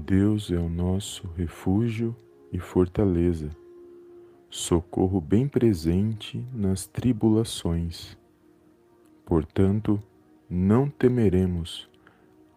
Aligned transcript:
Deus 0.00 0.50
é 0.50 0.56
o 0.56 0.68
nosso 0.68 1.28
refúgio 1.36 2.16
e 2.50 2.58
fortaleza, 2.58 3.50
socorro 4.48 5.20
bem 5.20 5.46
presente 5.46 6.42
nas 6.54 6.86
tribulações. 6.86 8.16
Portanto, 9.26 10.02
não 10.48 10.88
temeremos, 10.88 11.88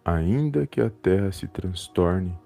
ainda 0.02 0.66
que 0.66 0.80
a 0.80 0.88
terra 0.88 1.30
se 1.30 1.46
transtorne 1.46 2.36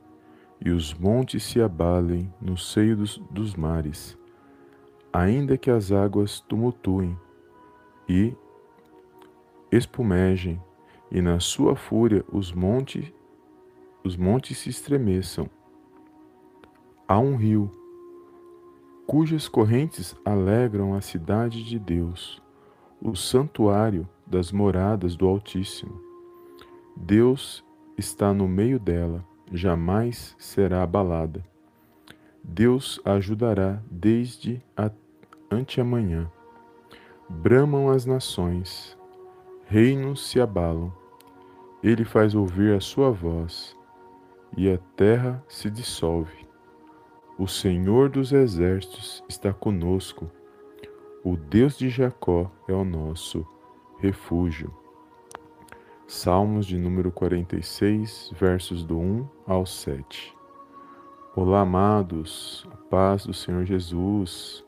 e 0.60 0.70
os 0.70 0.92
montes 0.92 1.44
se 1.44 1.62
abalem 1.62 2.30
no 2.40 2.58
seio 2.58 2.96
dos, 2.96 3.18
dos 3.30 3.54
mares, 3.54 4.18
ainda 5.12 5.56
que 5.56 5.70
as 5.70 5.92
águas 5.92 6.40
tumultuem 6.40 7.16
e 8.08 8.34
espumejem, 9.70 10.60
e 11.10 11.22
na 11.22 11.38
sua 11.38 11.76
fúria 11.76 12.24
os 12.30 12.52
montes, 12.52 13.10
os 14.04 14.16
montes 14.16 14.58
se 14.58 14.70
estremeçam. 14.70 15.48
Há 17.06 17.18
um 17.18 17.36
rio, 17.36 17.70
cujas 19.06 19.48
correntes 19.48 20.14
alegram 20.24 20.94
a 20.94 21.00
cidade 21.00 21.64
de 21.64 21.78
Deus, 21.78 22.42
o 23.00 23.14
santuário 23.14 24.08
das 24.26 24.52
moradas 24.52 25.16
do 25.16 25.26
Altíssimo. 25.26 26.00
Deus 26.96 27.64
está 27.96 28.34
no 28.34 28.46
meio 28.46 28.78
dela 28.78 29.24
jamais 29.52 30.34
será 30.38 30.82
abalada. 30.82 31.44
Deus 32.42 33.00
a 33.04 33.12
ajudará 33.12 33.82
desde 33.90 34.62
a 34.76 34.90
anteamanhã. 35.50 36.30
Bramam 37.28 37.90
as 37.90 38.06
nações, 38.06 38.96
reinos 39.66 40.28
se 40.28 40.40
abalam. 40.40 40.92
Ele 41.82 42.04
faz 42.04 42.34
ouvir 42.34 42.74
a 42.74 42.80
sua 42.80 43.10
voz, 43.10 43.76
e 44.56 44.70
a 44.70 44.78
terra 44.96 45.42
se 45.48 45.70
dissolve. 45.70 46.46
O 47.38 47.46
Senhor 47.46 48.08
dos 48.08 48.32
exércitos 48.32 49.22
está 49.28 49.52
conosco. 49.52 50.30
O 51.22 51.36
Deus 51.36 51.78
de 51.78 51.88
Jacó 51.88 52.50
é 52.66 52.72
o 52.72 52.84
nosso 52.84 53.46
refúgio. 54.00 54.74
Salmos 56.06 56.66
de 56.66 56.78
número 56.78 57.12
46, 57.12 58.32
versos 58.34 58.82
do 58.82 58.98
1 58.98 59.28
ao 59.46 59.66
7. 59.66 60.34
Olá, 61.36 61.60
amados, 61.60 62.66
a 62.72 62.76
paz 62.88 63.26
do 63.26 63.34
Senhor 63.34 63.64
Jesus. 63.64 64.64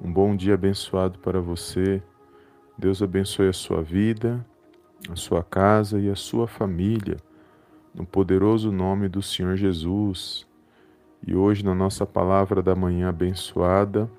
Um 0.00 0.10
bom 0.10 0.34
dia 0.34 0.54
abençoado 0.54 1.18
para 1.18 1.40
você. 1.40 2.02
Deus 2.78 3.02
abençoe 3.02 3.48
a 3.48 3.52
sua 3.52 3.82
vida, 3.82 4.46
a 5.10 5.16
sua 5.16 5.42
casa 5.42 5.98
e 6.00 6.08
a 6.08 6.16
sua 6.16 6.46
família, 6.46 7.18
no 7.94 8.06
poderoso 8.06 8.70
nome 8.70 9.08
do 9.08 9.22
Senhor 9.22 9.56
Jesus. 9.56 10.46
E 11.26 11.34
hoje, 11.34 11.64
na 11.64 11.74
nossa 11.74 12.06
palavra 12.06 12.62
da 12.62 12.74
manhã 12.74 13.08
abençoada, 13.08 14.10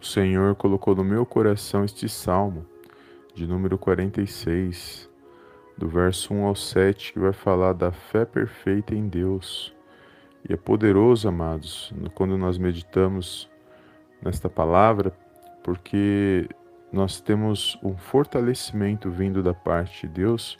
o 0.00 0.04
Senhor 0.04 0.54
colocou 0.56 0.96
no 0.96 1.04
meu 1.04 1.24
coração 1.24 1.84
este 1.84 2.08
salmo, 2.08 2.66
de 3.34 3.46
número 3.46 3.78
46 3.78 5.08
do 5.76 5.88
verso 5.88 6.34
1 6.34 6.44
ao 6.44 6.54
7, 6.54 7.12
que 7.12 7.18
vai 7.18 7.32
falar 7.32 7.72
da 7.72 7.92
fé 7.92 8.24
perfeita 8.24 8.94
em 8.94 9.08
Deus. 9.08 9.74
E 10.48 10.52
é 10.52 10.56
poderoso, 10.56 11.28
amados, 11.28 11.92
quando 12.14 12.36
nós 12.36 12.58
meditamos 12.58 13.48
nesta 14.20 14.50
palavra, 14.50 15.16
porque 15.62 16.48
nós 16.92 17.20
temos 17.20 17.78
um 17.82 17.96
fortalecimento 17.96 19.08
vindo 19.08 19.42
da 19.42 19.54
parte 19.54 20.06
de 20.06 20.12
Deus, 20.12 20.58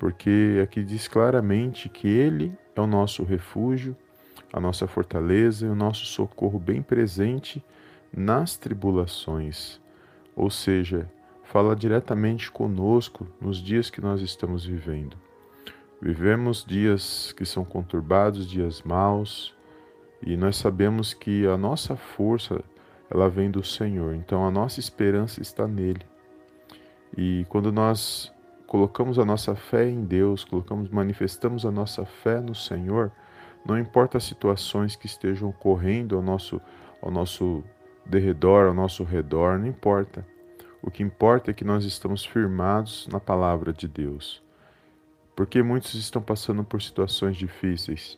porque 0.00 0.58
aqui 0.64 0.82
diz 0.82 1.06
claramente 1.06 1.86
que 1.90 2.08
Ele 2.08 2.56
é 2.74 2.80
o 2.80 2.86
nosso 2.86 3.22
refúgio, 3.22 3.94
a 4.50 4.58
nossa 4.58 4.86
fortaleza 4.86 5.66
e 5.66 5.68
o 5.68 5.74
nosso 5.74 6.06
socorro 6.06 6.58
bem 6.58 6.80
presente 6.80 7.62
nas 8.10 8.56
tribulações. 8.56 9.78
Ou 10.34 10.48
seja, 10.48 11.06
fala 11.44 11.76
diretamente 11.76 12.50
conosco 12.50 13.26
nos 13.38 13.58
dias 13.58 13.90
que 13.90 14.00
nós 14.00 14.22
estamos 14.22 14.64
vivendo. 14.64 15.18
Vivemos 16.00 16.64
dias 16.64 17.34
que 17.36 17.44
são 17.44 17.62
conturbados, 17.62 18.48
dias 18.48 18.80
maus, 18.80 19.54
e 20.22 20.34
nós 20.34 20.56
sabemos 20.56 21.12
que 21.12 21.46
a 21.46 21.58
nossa 21.58 21.94
força 21.94 22.64
ela 23.10 23.28
vem 23.28 23.50
do 23.50 23.62
Senhor. 23.62 24.14
Então 24.14 24.46
a 24.46 24.50
nossa 24.50 24.80
esperança 24.80 25.42
está 25.42 25.68
nele. 25.68 26.06
E 27.14 27.44
quando 27.50 27.70
nós 27.70 28.32
colocamos 28.70 29.18
a 29.18 29.24
nossa 29.24 29.56
fé 29.56 29.90
em 29.90 30.04
Deus, 30.04 30.44
colocamos, 30.44 30.88
manifestamos 30.90 31.66
a 31.66 31.72
nossa 31.72 32.06
fé 32.06 32.40
no 32.40 32.54
Senhor, 32.54 33.10
não 33.66 33.76
importa 33.76 34.16
as 34.16 34.22
situações 34.22 34.94
que 34.94 35.06
estejam 35.06 35.48
ocorrendo 35.48 36.14
ao 36.14 36.22
nosso, 36.22 36.60
ao 37.02 37.10
nosso 37.10 37.64
derredor, 38.06 38.68
ao 38.68 38.72
nosso 38.72 39.02
redor, 39.02 39.58
não 39.58 39.66
importa. 39.66 40.24
O 40.80 40.88
que 40.88 41.02
importa 41.02 41.50
é 41.50 41.52
que 41.52 41.64
nós 41.64 41.84
estamos 41.84 42.24
firmados 42.24 43.08
na 43.10 43.18
palavra 43.18 43.72
de 43.72 43.88
Deus. 43.88 44.40
Porque 45.34 45.64
muitos 45.64 45.94
estão 45.94 46.22
passando 46.22 46.62
por 46.62 46.80
situações 46.80 47.36
difíceis, 47.36 48.16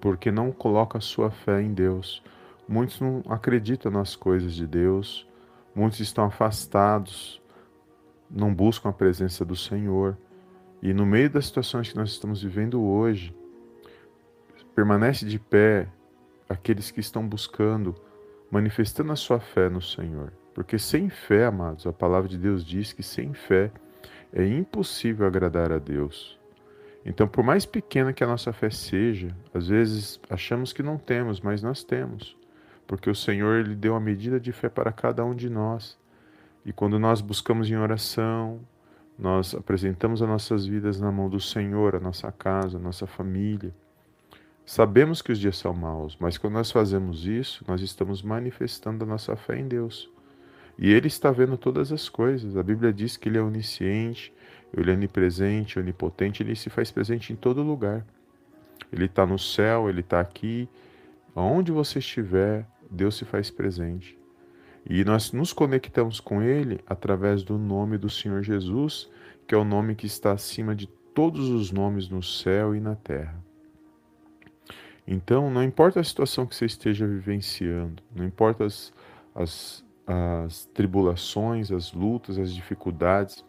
porque 0.00 0.30
não 0.30 0.52
colocam 0.52 0.98
a 0.98 1.02
sua 1.02 1.28
fé 1.28 1.60
em 1.60 1.74
Deus. 1.74 2.22
Muitos 2.68 3.00
não 3.00 3.20
acreditam 3.28 3.90
nas 3.90 4.14
coisas 4.14 4.54
de 4.54 4.64
Deus, 4.64 5.26
muitos 5.74 5.98
estão 5.98 6.26
afastados, 6.26 7.42
não 8.30 8.54
buscam 8.54 8.88
a 8.88 8.92
presença 8.92 9.44
do 9.44 9.56
Senhor. 9.56 10.16
E 10.82 10.92
no 10.92 11.06
meio 11.06 11.30
das 11.30 11.46
situações 11.46 11.90
que 11.90 11.96
nós 11.96 12.10
estamos 12.10 12.42
vivendo 12.42 12.82
hoje, 12.82 13.34
permanece 14.74 15.24
de 15.24 15.38
pé 15.38 15.88
aqueles 16.48 16.90
que 16.90 17.00
estão 17.00 17.26
buscando, 17.26 17.94
manifestando 18.50 19.12
a 19.12 19.16
sua 19.16 19.40
fé 19.40 19.68
no 19.68 19.80
Senhor. 19.80 20.32
Porque 20.54 20.78
sem 20.78 21.08
fé, 21.08 21.46
amados, 21.46 21.86
a 21.86 21.92
palavra 21.92 22.28
de 22.28 22.38
Deus 22.38 22.64
diz 22.64 22.92
que 22.92 23.02
sem 23.02 23.34
fé 23.34 23.70
é 24.32 24.46
impossível 24.46 25.26
agradar 25.26 25.72
a 25.72 25.78
Deus. 25.78 26.38
Então, 27.04 27.28
por 27.28 27.44
mais 27.44 27.64
pequena 27.64 28.12
que 28.12 28.24
a 28.24 28.26
nossa 28.26 28.52
fé 28.52 28.68
seja, 28.68 29.28
às 29.54 29.68
vezes 29.68 30.20
achamos 30.28 30.72
que 30.72 30.82
não 30.82 30.98
temos, 30.98 31.40
mas 31.40 31.62
nós 31.62 31.84
temos. 31.84 32.36
Porque 32.86 33.08
o 33.08 33.14
Senhor 33.14 33.60
ele 33.60 33.74
deu 33.74 33.94
a 33.94 34.00
medida 34.00 34.40
de 34.40 34.50
fé 34.52 34.68
para 34.68 34.92
cada 34.92 35.24
um 35.24 35.34
de 35.34 35.48
nós. 35.48 35.98
E 36.66 36.72
quando 36.72 36.98
nós 36.98 37.20
buscamos 37.20 37.70
em 37.70 37.76
oração, 37.76 38.58
nós 39.16 39.54
apresentamos 39.54 40.20
as 40.20 40.28
nossas 40.28 40.66
vidas 40.66 41.00
na 41.00 41.12
mão 41.12 41.30
do 41.30 41.38
Senhor, 41.38 41.94
a 41.94 42.00
nossa 42.00 42.32
casa, 42.32 42.76
a 42.76 42.80
nossa 42.80 43.06
família. 43.06 43.72
Sabemos 44.64 45.22
que 45.22 45.30
os 45.30 45.38
dias 45.38 45.56
são 45.56 45.72
maus, 45.72 46.16
mas 46.18 46.36
quando 46.36 46.54
nós 46.54 46.72
fazemos 46.72 47.24
isso, 47.24 47.64
nós 47.68 47.82
estamos 47.82 48.20
manifestando 48.20 49.04
a 49.04 49.06
nossa 49.06 49.36
fé 49.36 49.60
em 49.60 49.68
Deus. 49.68 50.10
E 50.76 50.92
ele 50.92 51.06
está 51.06 51.30
vendo 51.30 51.56
todas 51.56 51.92
as 51.92 52.08
coisas. 52.08 52.56
A 52.56 52.64
Bíblia 52.64 52.92
diz 52.92 53.16
que 53.16 53.28
ele 53.28 53.38
é 53.38 53.42
onisciente, 53.42 54.34
ele 54.76 54.90
é 54.90 54.94
onipresente, 54.94 55.78
onipotente, 55.78 56.42
ele 56.42 56.56
se 56.56 56.68
faz 56.68 56.90
presente 56.90 57.32
em 57.32 57.36
todo 57.36 57.62
lugar. 57.62 58.04
Ele 58.92 59.04
está 59.04 59.24
no 59.24 59.38
céu, 59.38 59.88
ele 59.88 60.00
está 60.00 60.18
aqui. 60.18 60.68
Onde 61.32 61.70
você 61.70 62.00
estiver, 62.00 62.66
Deus 62.90 63.14
se 63.14 63.24
faz 63.24 63.52
presente. 63.52 64.18
E 64.88 65.04
nós 65.04 65.32
nos 65.32 65.52
conectamos 65.52 66.20
com 66.20 66.42
Ele 66.42 66.80
através 66.86 67.42
do 67.42 67.58
nome 67.58 67.98
do 67.98 68.08
Senhor 68.08 68.42
Jesus, 68.42 69.10
que 69.46 69.54
é 69.54 69.58
o 69.58 69.64
nome 69.64 69.94
que 69.94 70.06
está 70.06 70.32
acima 70.32 70.74
de 70.74 70.86
todos 71.14 71.48
os 71.48 71.72
nomes 71.72 72.08
no 72.08 72.22
céu 72.22 72.74
e 72.74 72.80
na 72.80 72.94
terra. 72.94 73.42
Então, 75.06 75.50
não 75.50 75.62
importa 75.62 76.00
a 76.00 76.04
situação 76.04 76.46
que 76.46 76.54
você 76.54 76.66
esteja 76.66 77.06
vivenciando, 77.06 78.02
não 78.14 78.24
importa 78.24 78.64
as, 78.64 78.92
as 79.34 79.84
as 80.06 80.66
tribulações, 80.66 81.72
as 81.72 81.92
lutas, 81.92 82.38
as 82.38 82.54
dificuldades, 82.54 83.44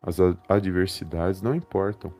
as 0.00 0.18
adversidades 0.48 1.42
não 1.42 1.54
importam. 1.54 2.12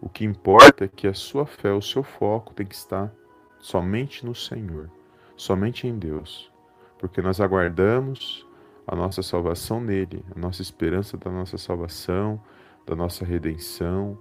O 0.00 0.08
que 0.08 0.24
importa 0.24 0.84
é 0.84 0.88
que 0.88 1.06
a 1.06 1.14
sua 1.14 1.44
fé, 1.44 1.72
o 1.72 1.82
seu 1.82 2.02
foco 2.02 2.54
tem 2.54 2.64
que 2.64 2.74
estar 2.74 3.12
somente 3.58 4.24
no 4.24 4.34
Senhor, 4.34 4.90
somente 5.36 5.86
em 5.86 5.98
Deus, 5.98 6.50
porque 7.02 7.20
nós 7.20 7.40
aguardamos 7.40 8.46
a 8.86 8.94
nossa 8.94 9.24
salvação 9.24 9.80
nele, 9.80 10.24
a 10.36 10.38
nossa 10.38 10.62
esperança 10.62 11.16
da 11.16 11.32
nossa 11.32 11.58
salvação, 11.58 12.40
da 12.86 12.94
nossa 12.94 13.24
redenção, 13.24 14.16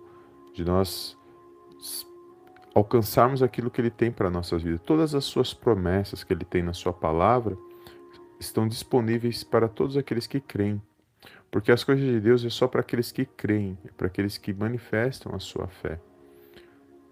de 0.52 0.66
nós 0.66 1.16
alcançarmos 2.74 3.44
aquilo 3.44 3.70
que 3.70 3.80
ele 3.80 3.92
tem 3.92 4.12
para 4.12 4.30
a 4.30 4.32
nossa 4.32 4.58
vida, 4.58 4.80
todas 4.80 5.14
as 5.14 5.26
suas 5.26 5.54
promessas 5.54 6.24
que 6.24 6.34
ele 6.34 6.44
tem 6.44 6.64
na 6.64 6.74
sua 6.74 6.92
palavra 6.92 7.56
estão 8.40 8.68
disponíveis 8.68 9.44
para 9.44 9.68
todos 9.68 9.96
aqueles 9.96 10.26
que 10.26 10.40
creem. 10.40 10.82
Porque 11.52 11.72
as 11.72 11.84
coisas 11.84 12.04
de 12.04 12.20
Deus 12.20 12.44
é 12.44 12.50
só 12.50 12.68
para 12.68 12.82
aqueles 12.82 13.12
que 13.12 13.26
creem, 13.26 13.78
é 13.86 13.90
para 13.96 14.08
aqueles 14.08 14.40
que 14.40 14.52
manifestam 14.52 15.36
a 15.36 15.40
sua 15.40 15.68
fé. 15.68 16.00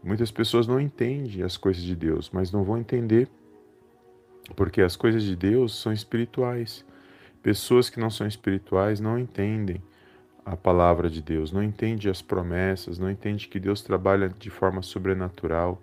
Muitas 0.04 0.32
pessoas 0.32 0.66
não 0.66 0.80
entendem 0.80 1.44
as 1.44 1.58
coisas 1.58 1.84
de 1.84 1.96
Deus, 1.96 2.32
mas 2.34 2.52
não 2.52 2.64
vão 2.64 2.80
entender 2.80 3.30
porque 4.56 4.82
as 4.82 4.96
coisas 4.96 5.24
de 5.24 5.36
Deus 5.36 5.80
são 5.80 5.92
espirituais. 5.92 6.86
Pessoas 7.42 7.90
que 7.90 8.00
não 8.00 8.10
são 8.10 8.28
espirituais 8.28 9.00
não 9.00 9.18
entendem 9.18 9.82
a 10.46 10.58
palavra 10.58 11.10
de 11.10 11.22
Deus, 11.22 11.52
não 11.52 11.62
entende 11.62 12.10
as 12.10 12.22
promessas, 12.22 12.98
não 12.98 13.10
entende 13.10 13.48
que 13.48 13.60
Deus 13.60 13.82
trabalha 13.82 14.30
de 14.30 14.50
forma 14.50 14.82
sobrenatural. 14.82 15.82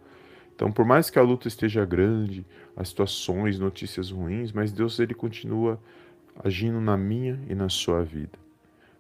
Então, 0.54 0.72
por 0.72 0.84
mais 0.84 1.08
que 1.08 1.18
a 1.18 1.22
luta 1.22 1.46
esteja 1.46 1.84
grande, 1.84 2.44
as 2.74 2.88
situações, 2.88 3.58
notícias 3.58 4.10
ruins, 4.10 4.52
mas 4.52 4.72
Deus 4.72 4.98
ele 4.98 5.14
continua 5.14 5.78
agindo 6.42 6.80
na 6.80 6.96
minha 6.96 7.38
e 7.48 7.54
na 7.54 7.68
sua 7.68 8.02
vida. 8.02 8.38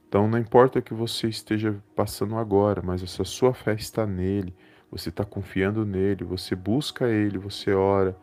Então, 0.08 0.28
não 0.28 0.38
importa 0.38 0.78
o 0.78 0.82
que 0.82 0.94
você 0.94 1.28
esteja 1.28 1.76
passando 1.94 2.36
agora, 2.36 2.80
mas 2.82 3.02
essa 3.02 3.24
sua 3.24 3.52
fé 3.52 3.74
está 3.74 4.06
nele, 4.06 4.54
você 4.90 5.08
está 5.08 5.24
confiando 5.24 5.84
nele, 5.84 6.24
você 6.24 6.54
busca 6.54 7.08
ele, 7.08 7.38
você 7.38 7.72
ora, 7.72 8.16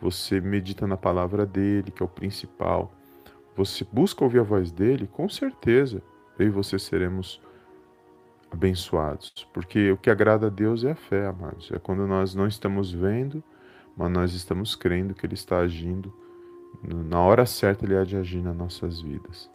você 0.00 0.40
medita 0.40 0.86
na 0.86 0.96
palavra 0.96 1.46
dele, 1.46 1.90
que 1.90 2.02
é 2.02 2.06
o 2.06 2.08
principal. 2.08 2.92
Você 3.56 3.86
busca 3.90 4.24
ouvir 4.24 4.40
a 4.40 4.42
voz 4.42 4.72
dele, 4.72 5.06
com 5.06 5.28
certeza 5.28 6.02
eu 6.38 6.46
e 6.46 6.50
você 6.50 6.78
seremos 6.78 7.40
abençoados. 8.50 9.48
Porque 9.52 9.90
o 9.92 9.96
que 9.96 10.10
agrada 10.10 10.46
a 10.46 10.50
Deus 10.50 10.84
é 10.84 10.92
a 10.92 10.96
fé, 10.96 11.26
amados. 11.26 11.70
É 11.72 11.78
quando 11.78 12.06
nós 12.06 12.34
não 12.34 12.46
estamos 12.46 12.92
vendo, 12.92 13.42
mas 13.96 14.10
nós 14.10 14.34
estamos 14.34 14.74
crendo 14.74 15.14
que 15.14 15.26
Ele 15.26 15.34
está 15.34 15.58
agindo. 15.58 16.12
Na 16.82 17.20
hora 17.20 17.46
certa, 17.46 17.84
Ele 17.84 17.96
há 17.96 18.04
de 18.04 18.16
agir 18.16 18.42
nas 18.42 18.56
nossas 18.56 19.00
vidas. 19.00 19.50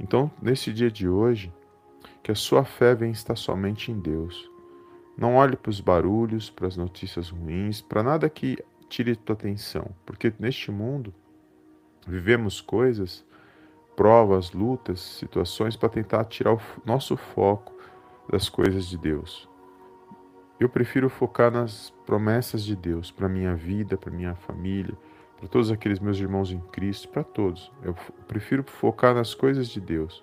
Então, 0.00 0.30
nesse 0.40 0.72
dia 0.72 0.90
de 0.90 1.08
hoje, 1.08 1.52
que 2.22 2.32
a 2.32 2.34
sua 2.34 2.64
fé 2.64 2.94
venha 2.94 3.12
estar 3.12 3.36
somente 3.36 3.92
em 3.92 3.98
Deus. 3.98 4.50
Não 5.16 5.36
olhe 5.36 5.56
para 5.56 5.70
os 5.70 5.80
barulhos, 5.80 6.48
para 6.48 6.66
as 6.66 6.76
notícias 6.76 7.30
ruins, 7.30 7.80
para 7.80 8.02
nada 8.02 8.28
que 8.28 8.58
tire 8.88 9.14
tua 9.16 9.34
atenção, 9.34 9.94
porque 10.04 10.32
neste 10.38 10.70
mundo 10.70 11.14
vivemos 12.06 12.60
coisas 12.60 13.24
provas, 13.96 14.52
lutas, 14.52 15.00
situações 15.00 15.76
para 15.76 15.88
tentar 15.88 16.24
tirar 16.24 16.54
o 16.54 16.60
nosso 16.84 17.16
foco 17.16 17.74
das 18.30 18.48
coisas 18.48 18.86
de 18.86 18.96
Deus. 18.96 19.48
Eu 20.60 20.68
prefiro 20.68 21.08
focar 21.08 21.50
nas 21.50 21.90
promessas 22.06 22.64
de 22.64 22.76
Deus 22.76 23.10
para 23.10 23.28
minha 23.28 23.54
vida, 23.54 23.96
para 23.96 24.10
minha 24.10 24.34
família, 24.34 24.96
para 25.36 25.48
todos 25.48 25.70
aqueles 25.70 25.98
meus 25.98 26.18
irmãos 26.18 26.50
em 26.50 26.60
Cristo, 26.72 27.08
para 27.08 27.24
todos. 27.24 27.72
Eu 27.82 27.94
prefiro 28.26 28.64
focar 28.64 29.14
nas 29.14 29.34
coisas 29.34 29.68
de 29.68 29.80
Deus, 29.80 30.22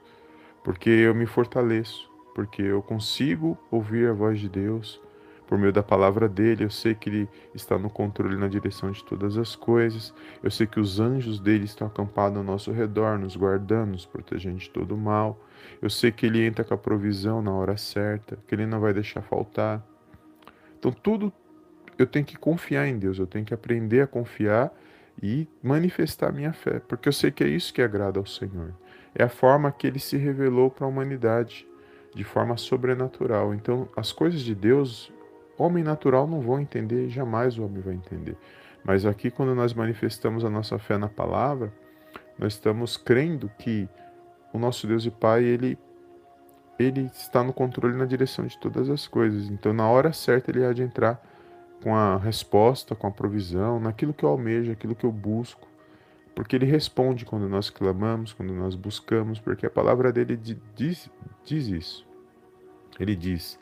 porque 0.64 0.90
eu 0.90 1.16
me 1.16 1.26
fortaleço, 1.26 2.10
porque 2.34 2.62
eu 2.62 2.82
consigo 2.82 3.58
ouvir 3.72 4.10
a 4.10 4.14
voz 4.14 4.40
de 4.40 4.50
Deus, 4.50 5.02
por 5.48 5.58
meio 5.58 5.72
da 5.72 5.84
palavra 5.84 6.28
dele. 6.28 6.64
Eu 6.64 6.70
sei 6.70 6.96
que 6.96 7.10
ele 7.10 7.30
está 7.54 7.78
no 7.78 7.90
controle 7.90 8.36
na 8.38 8.48
direção 8.48 8.92
de 8.92 9.04
todas 9.04 9.38
as 9.38 9.56
coisas. 9.56 10.14
Eu 10.44 10.52
sei 10.52 10.68
que 10.68 10.80
os 10.80 11.00
anjos 11.00 11.40
dele 11.40 11.66
estão 11.66 11.88
acampados 11.88 12.38
ao 12.38 12.44
nosso 12.44 12.72
redor, 12.72 13.18
nos 13.18 13.36
guardando, 13.36 13.92
nos 13.92 14.06
protegendo 14.06 14.58
de 14.58 14.70
todo 14.70 14.96
o 14.96 14.98
mal. 14.98 15.40
Eu 15.82 15.90
sei 15.90 16.12
que 16.12 16.26
ele 16.26 16.46
entra 16.46 16.64
com 16.64 16.74
a 16.74 16.78
provisão 16.78 17.42
na 17.42 17.52
hora 17.52 17.78
certa, 17.78 18.38
que 18.48 18.56
ele 18.56 18.66
não 18.66 18.80
vai 18.80 18.94
deixar 18.94 19.22
faltar. 19.22 19.86
Então, 20.78 20.92
tudo 20.92 21.32
eu 21.98 22.06
tenho 22.06 22.26
que 22.26 22.38
confiar 22.38 22.88
em 22.88 22.98
Deus, 22.98 23.18
eu 23.18 23.28
tenho 23.28 23.46
que 23.46 23.54
aprender 23.54 24.02
a 24.02 24.08
confiar 24.08 24.72
e 25.22 25.48
manifestar 25.64 26.32
minha 26.32 26.52
fé, 26.52 26.80
porque 26.80 27.08
eu 27.08 27.14
sei 27.14 27.32
que 27.32 27.44
é 27.44 27.48
isso 27.48 27.74
que 27.74 27.82
agrada 27.82 28.20
ao 28.20 28.26
Senhor. 28.26 28.74
É 29.14 29.24
a 29.24 29.30
forma 29.30 29.72
que 29.72 29.88
ele 29.88 30.00
se 30.00 30.18
revelou 30.18 30.70
para 30.70 30.86
a 30.86 30.90
humanidade, 30.90 31.66
de 32.14 32.24
forma 32.24 32.58
sobrenatural. 32.58 33.54
Então, 33.54 33.88
as 33.96 34.12
coisas 34.12 34.42
de 34.42 34.54
Deus 34.54 35.12
Homem 35.58 35.84
natural 35.84 36.28
não 36.28 36.42
vão 36.42 36.60
entender, 36.60 37.10
jamais 37.10 37.58
o 37.58 37.66
homem 37.66 37.82
vai 37.82 37.94
entender. 37.94 38.38
Mas 38.84 39.06
aqui, 39.06 39.32
quando 39.32 39.56
nós 39.56 39.74
manifestamos 39.74 40.46
a 40.46 40.50
nossa 40.50 40.78
fé 40.78 40.98
na 40.98 41.10
palavra, 41.10 41.74
nós 42.38 42.54
estamos 42.54 42.98
crendo 42.98 43.50
que 43.58 43.90
o 44.54 44.60
nosso 44.60 44.86
Deus 44.86 45.06
e 45.06 45.12
Pai, 45.12 45.44
ele, 45.44 45.78
ele 46.78 47.10
está 47.14 47.44
no 47.44 47.52
controle 47.54 47.96
na 47.96 48.06
direção 48.06 48.46
de 48.46 48.58
todas 48.60 48.90
as 48.90 49.08
coisas. 49.08 49.50
Então, 49.50 49.74
na 49.74 49.88
hora 49.90 50.14
certa, 50.14 50.52
ele 50.52 50.64
há 50.64 50.72
de 50.72 50.84
entrar 50.84 51.22
com 51.82 51.96
a 51.96 52.18
resposta, 52.18 52.96
com 52.96 53.08
a 53.08 53.12
provisão, 53.12 53.80
naquilo 53.80 54.14
que 54.14 54.24
eu 54.24 54.30
almejo, 54.30 54.72
aquilo 54.72 54.96
que 54.96 55.06
eu 55.06 55.12
busco. 55.12 55.68
Porque 56.36 56.56
ele 56.56 56.66
responde 56.66 57.26
quando 57.26 57.48
nós 57.48 57.70
clamamos, 57.70 58.34
quando 58.34 58.54
nós 58.54 58.76
buscamos, 58.76 59.40
porque 59.40 59.66
a 59.66 59.70
palavra 59.70 60.12
dele 60.12 60.36
diz, 60.36 61.10
diz 61.46 61.68
isso. 61.68 62.06
Ele 63.00 63.16
diz: 63.16 63.58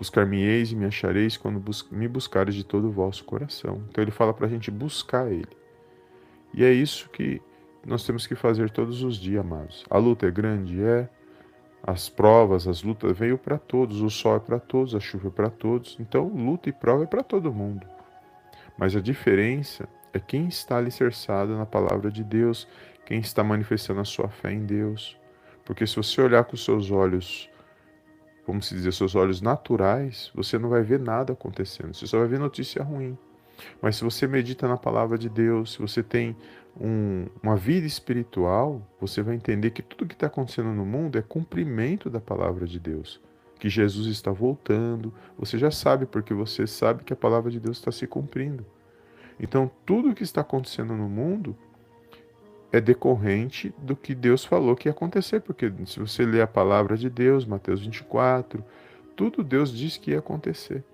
Buscar-me-eis 0.00 0.72
e 0.72 0.76
me 0.76 0.86
achareis 0.86 1.36
quando 1.36 1.62
me 1.90 2.08
buscares 2.08 2.54
de 2.54 2.64
todo 2.64 2.88
o 2.88 2.90
vosso 2.90 3.22
coração. 3.22 3.84
Então 3.90 4.02
ele 4.02 4.10
fala 4.10 4.32
para 4.32 4.46
a 4.46 4.48
gente 4.48 4.70
buscar 4.70 5.30
ele. 5.30 5.54
E 6.54 6.64
é 6.64 6.72
isso 6.72 7.10
que 7.10 7.38
nós 7.86 8.02
temos 8.06 8.26
que 8.26 8.34
fazer 8.34 8.70
todos 8.70 9.02
os 9.02 9.18
dias, 9.18 9.44
amados. 9.44 9.84
A 9.90 9.98
luta 9.98 10.26
é 10.26 10.30
grande? 10.30 10.82
É. 10.82 11.06
As 11.82 12.08
provas, 12.08 12.66
as 12.66 12.82
lutas 12.82 13.14
veio 13.14 13.36
para 13.36 13.58
todos. 13.58 14.00
O 14.00 14.08
sol 14.08 14.36
é 14.36 14.40
para 14.40 14.58
todos, 14.58 14.94
a 14.94 15.00
chuva 15.00 15.28
é 15.28 15.30
para 15.30 15.50
todos. 15.50 15.98
Então, 16.00 16.28
luta 16.28 16.70
e 16.70 16.72
prova 16.72 17.04
é 17.04 17.06
para 17.06 17.22
todo 17.22 17.52
mundo. 17.52 17.86
Mas 18.78 18.96
a 18.96 19.02
diferença 19.02 19.86
é 20.14 20.18
quem 20.18 20.48
está 20.48 20.78
alicerçado 20.78 21.54
na 21.58 21.66
palavra 21.66 22.10
de 22.10 22.24
Deus, 22.24 22.66
quem 23.04 23.18
está 23.18 23.44
manifestando 23.44 24.00
a 24.00 24.04
sua 24.06 24.30
fé 24.30 24.50
em 24.50 24.64
Deus. 24.64 25.14
Porque 25.62 25.86
se 25.86 25.96
você 25.96 26.22
olhar 26.22 26.44
com 26.44 26.56
seus 26.56 26.90
olhos 26.90 27.49
como 28.44 28.62
se 28.62 28.74
dizer, 28.74 28.92
seus 28.92 29.14
olhos 29.14 29.40
naturais, 29.40 30.30
você 30.34 30.58
não 30.58 30.68
vai 30.68 30.82
ver 30.82 30.98
nada 30.98 31.32
acontecendo, 31.32 31.94
você 31.94 32.06
só 32.06 32.18
vai 32.18 32.28
ver 32.28 32.38
notícia 32.38 32.82
ruim. 32.82 33.16
Mas 33.80 33.96
se 33.96 34.04
você 34.04 34.26
medita 34.26 34.66
na 34.66 34.76
palavra 34.76 35.18
de 35.18 35.28
Deus, 35.28 35.74
se 35.74 35.78
você 35.78 36.02
tem 36.02 36.34
um, 36.80 37.26
uma 37.42 37.56
vida 37.56 37.86
espiritual, 37.86 38.82
você 39.00 39.22
vai 39.22 39.34
entender 39.34 39.70
que 39.70 39.82
tudo 39.82 40.06
que 40.06 40.14
está 40.14 40.26
acontecendo 40.26 40.70
no 40.70 40.84
mundo 40.84 41.18
é 41.18 41.22
cumprimento 41.22 42.08
da 42.08 42.20
palavra 42.20 42.66
de 42.66 42.78
Deus. 42.78 43.20
Que 43.58 43.68
Jesus 43.68 44.06
está 44.06 44.30
voltando, 44.30 45.12
você 45.36 45.58
já 45.58 45.70
sabe, 45.70 46.06
porque 46.06 46.32
você 46.32 46.66
sabe 46.66 47.04
que 47.04 47.12
a 47.12 47.16
palavra 47.16 47.50
de 47.50 47.60
Deus 47.60 47.78
está 47.78 47.92
se 47.92 48.06
cumprindo. 48.06 48.64
Então, 49.38 49.70
tudo 49.84 50.14
que 50.14 50.22
está 50.22 50.40
acontecendo 50.40 50.94
no 50.94 51.08
mundo 51.08 51.56
é 52.72 52.80
decorrente 52.80 53.74
do 53.78 53.96
que 53.96 54.14
Deus 54.14 54.44
falou 54.44 54.76
que 54.76 54.88
ia 54.88 54.92
acontecer, 54.92 55.40
porque 55.40 55.72
se 55.86 55.98
você 55.98 56.24
ler 56.24 56.42
a 56.42 56.46
palavra 56.46 56.96
de 56.96 57.10
Deus, 57.10 57.44
Mateus 57.44 57.80
24, 57.80 58.64
tudo 59.16 59.42
Deus 59.42 59.76
diz 59.76 59.96
que 59.96 60.12
ia 60.12 60.20
acontecer. 60.20 60.84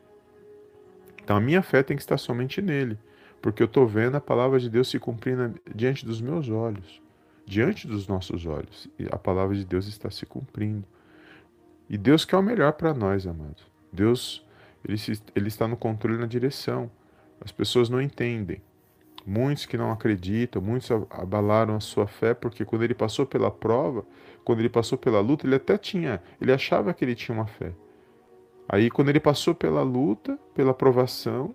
Então 1.23 1.37
a 1.37 1.41
minha 1.41 1.63
fé 1.63 1.83
tem 1.83 1.97
que 1.97 2.03
estar 2.03 2.19
somente 2.19 2.63
nele, 2.63 2.99
porque 3.43 3.63
eu 3.63 3.67
estou 3.67 3.87
vendo 3.87 4.17
a 4.17 4.21
palavra 4.21 4.59
de 4.59 4.71
Deus 4.71 4.89
se 4.89 4.99
cumprindo 4.99 5.61
diante 5.75 6.07
dos 6.07 6.21
meus 6.21 6.49
olhos, 6.49 7.03
diante 7.45 7.87
dos 7.87 8.09
nossos 8.09 8.47
olhos, 8.47 8.89
e 8.99 9.07
a 9.11 9.19
palavra 9.19 9.55
de 9.55 9.65
Deus 9.65 9.87
está 9.87 10.11
se 10.11 10.25
cumprindo. 10.25 10.85
E 11.89 11.97
Deus 11.97 12.25
quer 12.25 12.37
o 12.37 12.43
melhor 12.43 12.73
para 12.73 12.93
nós, 12.93 13.27
amados. 13.27 13.65
Deus, 13.93 14.45
ele, 14.87 14.99
se, 14.99 15.21
ele 15.35 15.49
está 15.49 15.69
no 15.69 15.77
controle 15.77 16.19
na 16.19 16.27
direção. 16.27 16.91
As 17.41 17.53
pessoas 17.53 17.89
não 17.89 18.01
entendem. 18.01 18.61
Muitos 19.27 19.67
que 19.67 19.77
não 19.77 19.91
acreditam, 19.91 20.63
muitos 20.63 20.89
abalaram 21.11 21.75
a 21.75 21.81
sua 21.81 22.07
fé, 22.07 22.33
porque 22.33 22.65
quando 22.65 22.85
ele 22.85 22.95
passou 22.95 23.27
pela 23.27 23.51
prova, 23.51 24.05
quando 24.45 24.61
ele 24.61 24.69
passou 24.69 24.97
pela 24.97 25.19
luta, 25.19 25.45
ele 25.45 25.57
até 25.57 25.77
tinha, 25.77 26.23
ele 26.41 26.53
achava 26.53 26.95
que 26.95 27.05
ele 27.05 27.17
tinha 27.17 27.37
uma 27.37 27.47
fé. 27.47 27.73
Aí 28.69 28.89
quando 28.89 29.09
ele 29.09 29.19
passou 29.19 29.53
pela 29.53 29.83
luta, 29.83 30.39
pela 30.55 30.73
provação, 30.73 31.53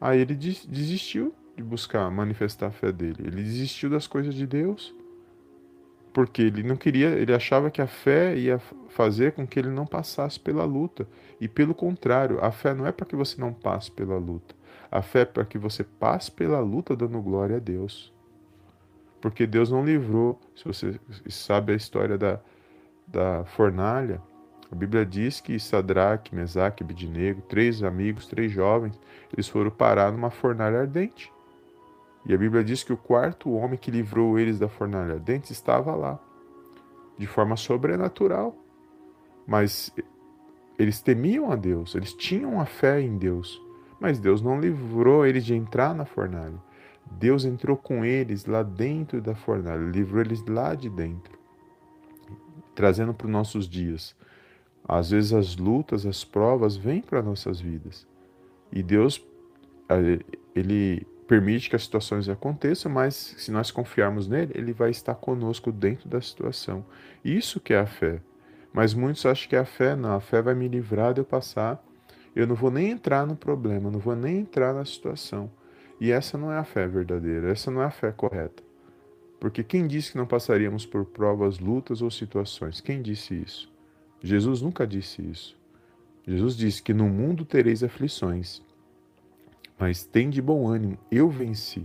aí 0.00 0.20
ele 0.20 0.34
desistiu 0.34 1.32
de 1.56 1.62
buscar 1.62 2.10
manifestar 2.10 2.66
a 2.66 2.72
fé 2.72 2.90
dele. 2.90 3.18
Ele 3.20 3.42
desistiu 3.42 3.88
das 3.88 4.08
coisas 4.08 4.34
de 4.34 4.46
Deus, 4.46 4.92
porque 6.12 6.42
ele 6.42 6.64
não 6.64 6.76
queria, 6.76 7.10
ele 7.10 7.32
achava 7.32 7.70
que 7.70 7.80
a 7.80 7.86
fé 7.86 8.36
ia 8.36 8.60
fazer 8.88 9.32
com 9.32 9.46
que 9.46 9.58
ele 9.58 9.70
não 9.70 9.86
passasse 9.86 10.40
pela 10.40 10.64
luta. 10.64 11.06
E 11.40 11.46
pelo 11.46 11.74
contrário, 11.74 12.44
a 12.44 12.50
fé 12.50 12.74
não 12.74 12.86
é 12.86 12.92
para 12.92 13.06
que 13.06 13.14
você 13.14 13.40
não 13.40 13.52
passe 13.52 13.90
pela 13.90 14.18
luta. 14.18 14.54
A 14.92 15.00
fé 15.00 15.20
é 15.20 15.24
para 15.24 15.46
que 15.46 15.56
você 15.56 15.82
passe 15.82 16.30
pela 16.30 16.60
luta 16.60 16.94
dando 16.94 17.18
glória 17.22 17.56
a 17.56 17.58
Deus. 17.58 18.12
Porque 19.22 19.46
Deus 19.46 19.70
não 19.70 19.82
livrou, 19.82 20.38
se 20.54 20.66
você 20.66 21.00
sabe 21.30 21.72
a 21.72 21.76
história 21.76 22.18
da, 22.18 22.38
da 23.06 23.42
fornalha, 23.46 24.20
a 24.70 24.74
Bíblia 24.74 25.06
diz 25.06 25.40
que 25.40 25.58
Sadraque, 25.58 26.34
Mesaque 26.34 26.82
Abidnego, 26.82 27.40
três 27.40 27.82
amigos, 27.82 28.26
três 28.26 28.52
jovens, 28.52 29.00
eles 29.32 29.48
foram 29.48 29.70
parar 29.70 30.12
numa 30.12 30.30
fornalha 30.30 30.80
ardente. 30.80 31.32
E 32.26 32.34
a 32.34 32.36
Bíblia 32.36 32.62
diz 32.62 32.84
que 32.84 32.92
o 32.92 32.96
quarto 32.96 33.50
homem 33.50 33.78
que 33.78 33.90
livrou 33.90 34.38
eles 34.38 34.58
da 34.58 34.68
fornalha 34.68 35.14
ardente 35.14 35.52
estava 35.52 35.94
lá, 35.94 36.18
de 37.16 37.26
forma 37.26 37.56
sobrenatural. 37.56 38.54
Mas 39.46 39.90
eles 40.78 41.00
temiam 41.00 41.50
a 41.50 41.56
Deus, 41.56 41.94
eles 41.94 42.12
tinham 42.12 42.60
a 42.60 42.66
fé 42.66 43.00
em 43.00 43.16
Deus. 43.16 43.71
Mas 44.02 44.18
Deus 44.18 44.42
não 44.42 44.60
livrou 44.60 45.24
eles 45.24 45.44
de 45.44 45.54
entrar 45.54 45.94
na 45.94 46.04
fornalha. 46.04 46.60
Deus 47.08 47.44
entrou 47.44 47.76
com 47.76 48.04
eles 48.04 48.46
lá 48.46 48.64
dentro 48.64 49.20
da 49.20 49.32
fornalha, 49.32 49.78
livrou 49.78 50.20
eles 50.20 50.44
lá 50.44 50.74
de 50.74 50.90
dentro, 50.90 51.38
trazendo 52.74 53.14
para 53.14 53.26
os 53.26 53.32
nossos 53.32 53.68
dias. 53.68 54.16
Às 54.88 55.10
vezes 55.10 55.32
as 55.32 55.56
lutas, 55.56 56.04
as 56.04 56.24
provas 56.24 56.76
vêm 56.76 57.00
para 57.00 57.22
nossas 57.22 57.60
vidas. 57.60 58.04
E 58.72 58.82
Deus, 58.82 59.24
ele 60.52 61.06
permite 61.28 61.70
que 61.70 61.76
as 61.76 61.84
situações 61.84 62.28
aconteçam, 62.28 62.90
mas 62.90 63.14
se 63.38 63.52
nós 63.52 63.70
confiarmos 63.70 64.26
nele, 64.26 64.50
ele 64.56 64.72
vai 64.72 64.90
estar 64.90 65.14
conosco 65.14 65.70
dentro 65.70 66.08
da 66.08 66.20
situação. 66.20 66.84
Isso 67.24 67.60
que 67.60 67.72
é 67.72 67.78
a 67.78 67.86
fé. 67.86 68.20
Mas 68.72 68.94
muitos 68.94 69.24
acham 69.24 69.48
que 69.48 69.54
a 69.54 69.64
fé 69.64 69.94
não, 69.94 70.16
a 70.16 70.20
fé 70.20 70.42
vai 70.42 70.56
me 70.56 70.66
livrar 70.66 71.14
de 71.14 71.20
eu 71.20 71.24
passar. 71.24 71.80
Eu 72.34 72.46
não 72.46 72.54
vou 72.54 72.70
nem 72.70 72.90
entrar 72.90 73.26
no 73.26 73.36
problema, 73.36 73.90
não 73.90 73.98
vou 73.98 74.16
nem 74.16 74.38
entrar 74.38 74.72
na 74.72 74.84
situação. 74.84 75.50
E 76.00 76.10
essa 76.10 76.36
não 76.36 76.50
é 76.50 76.58
a 76.58 76.64
fé 76.64 76.86
verdadeira, 76.86 77.50
essa 77.50 77.70
não 77.70 77.82
é 77.82 77.84
a 77.84 77.90
fé 77.90 78.10
correta. 78.10 78.62
Porque 79.38 79.62
quem 79.62 79.86
disse 79.86 80.12
que 80.12 80.18
não 80.18 80.26
passaríamos 80.26 80.86
por 80.86 81.04
provas, 81.04 81.58
lutas 81.58 82.00
ou 82.00 82.10
situações? 82.10 82.80
Quem 82.80 83.02
disse 83.02 83.34
isso? 83.34 83.72
Jesus 84.22 84.62
nunca 84.62 84.86
disse 84.86 85.20
isso. 85.20 85.58
Jesus 86.26 86.56
disse 86.56 86.82
que 86.82 86.94
no 86.94 87.08
mundo 87.08 87.44
tereis 87.44 87.82
aflições, 87.82 88.62
mas 89.78 90.04
tem 90.04 90.30
de 90.30 90.40
bom 90.40 90.68
ânimo, 90.68 90.96
eu 91.10 91.28
venci. 91.28 91.84